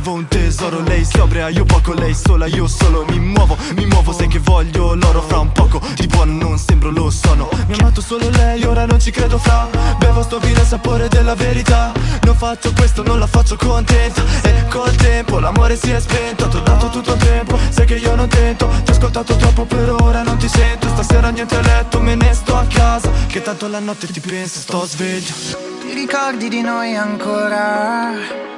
trovo 0.00 0.16
un 0.16 0.26
tesoro 0.28 0.80
Lei 0.82 1.04
sobria, 1.04 1.48
io 1.48 1.64
poco, 1.64 1.92
lei 1.92 2.14
sola 2.14 2.46
Io 2.46 2.66
solo 2.66 3.04
mi 3.08 3.18
muovo, 3.18 3.56
mi 3.74 3.86
muovo 3.86 4.12
Sai 4.12 4.28
che 4.28 4.38
voglio 4.38 4.94
l'oro 4.94 5.20
fra 5.22 5.38
un 5.38 5.52
poco 5.52 5.80
Di 5.96 6.06
buono 6.06 6.32
non 6.32 6.58
sembro, 6.58 6.90
lo 6.90 7.10
sono. 7.10 7.48
Mi 7.66 7.74
ha 7.74 7.76
amato 7.78 8.00
solo 8.00 8.28
lei, 8.30 8.64
ora 8.64 8.86
non 8.86 8.98
ci 9.00 9.10
credo 9.10 9.38
fra 9.38 9.68
Bevo 9.98 10.22
sto 10.22 10.38
vino 10.38 10.58
al 10.58 10.66
sapore 10.66 11.08
della 11.08 11.34
verità. 11.34 11.92
Non 12.22 12.34
faccio 12.34 12.72
questo, 12.72 13.02
non 13.02 13.18
la 13.18 13.26
faccio 13.26 13.56
contenta 13.56 14.22
E 14.42 14.66
col 14.68 14.94
tempo 14.96 15.38
l'amore 15.38 15.76
si 15.76 15.90
è 15.90 16.00
spento 16.00 16.48
Ti 16.48 16.56
ho 16.56 16.60
dato 16.60 16.88
tutto 16.88 17.12
il 17.12 17.18
tempo, 17.18 17.58
sai 17.68 17.86
che 17.86 17.96
io 17.96 18.14
non 18.14 18.28
tento 18.28 18.68
Ti 18.84 18.90
ho 18.90 18.94
ascoltato 18.94 19.36
troppo 19.36 19.64
per 19.64 19.90
ora, 20.00 20.22
non 20.22 20.36
ti 20.38 20.48
sento 20.48 20.88
Stasera 20.88 21.28
niente 21.30 21.56
a 21.56 21.60
letto, 21.60 22.00
me 22.00 22.14
ne 22.14 22.32
sto 22.32 22.56
a 22.56 22.64
casa 22.66 23.10
Che 23.26 23.42
tanto 23.42 23.68
la 23.68 23.80
notte 23.80 24.06
ti 24.06 24.20
penso, 24.20 24.60
sto 24.60 24.86
sveglio. 24.86 25.32
Ti 25.80 25.92
ricordi 25.92 26.48
di 26.48 26.60
noi 26.62 26.94
ancora? 26.96 28.49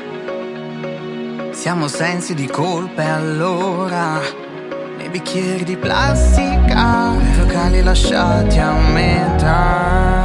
Siamo 1.53 1.87
sensi 1.87 2.35
di 2.35 2.47
colpa 2.47 3.03
e 3.03 3.09
allora. 3.09 4.19
Nei 4.97 5.09
bicchieri 5.11 5.65
di 5.65 5.77
plastica 5.77 7.13
locali 7.37 7.83
lasciati 7.83 8.59
a 8.59 8.73
metà. 8.73 10.25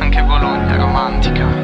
Anche 0.00 0.22
Bologna 0.24 0.76
romantica 0.76 1.55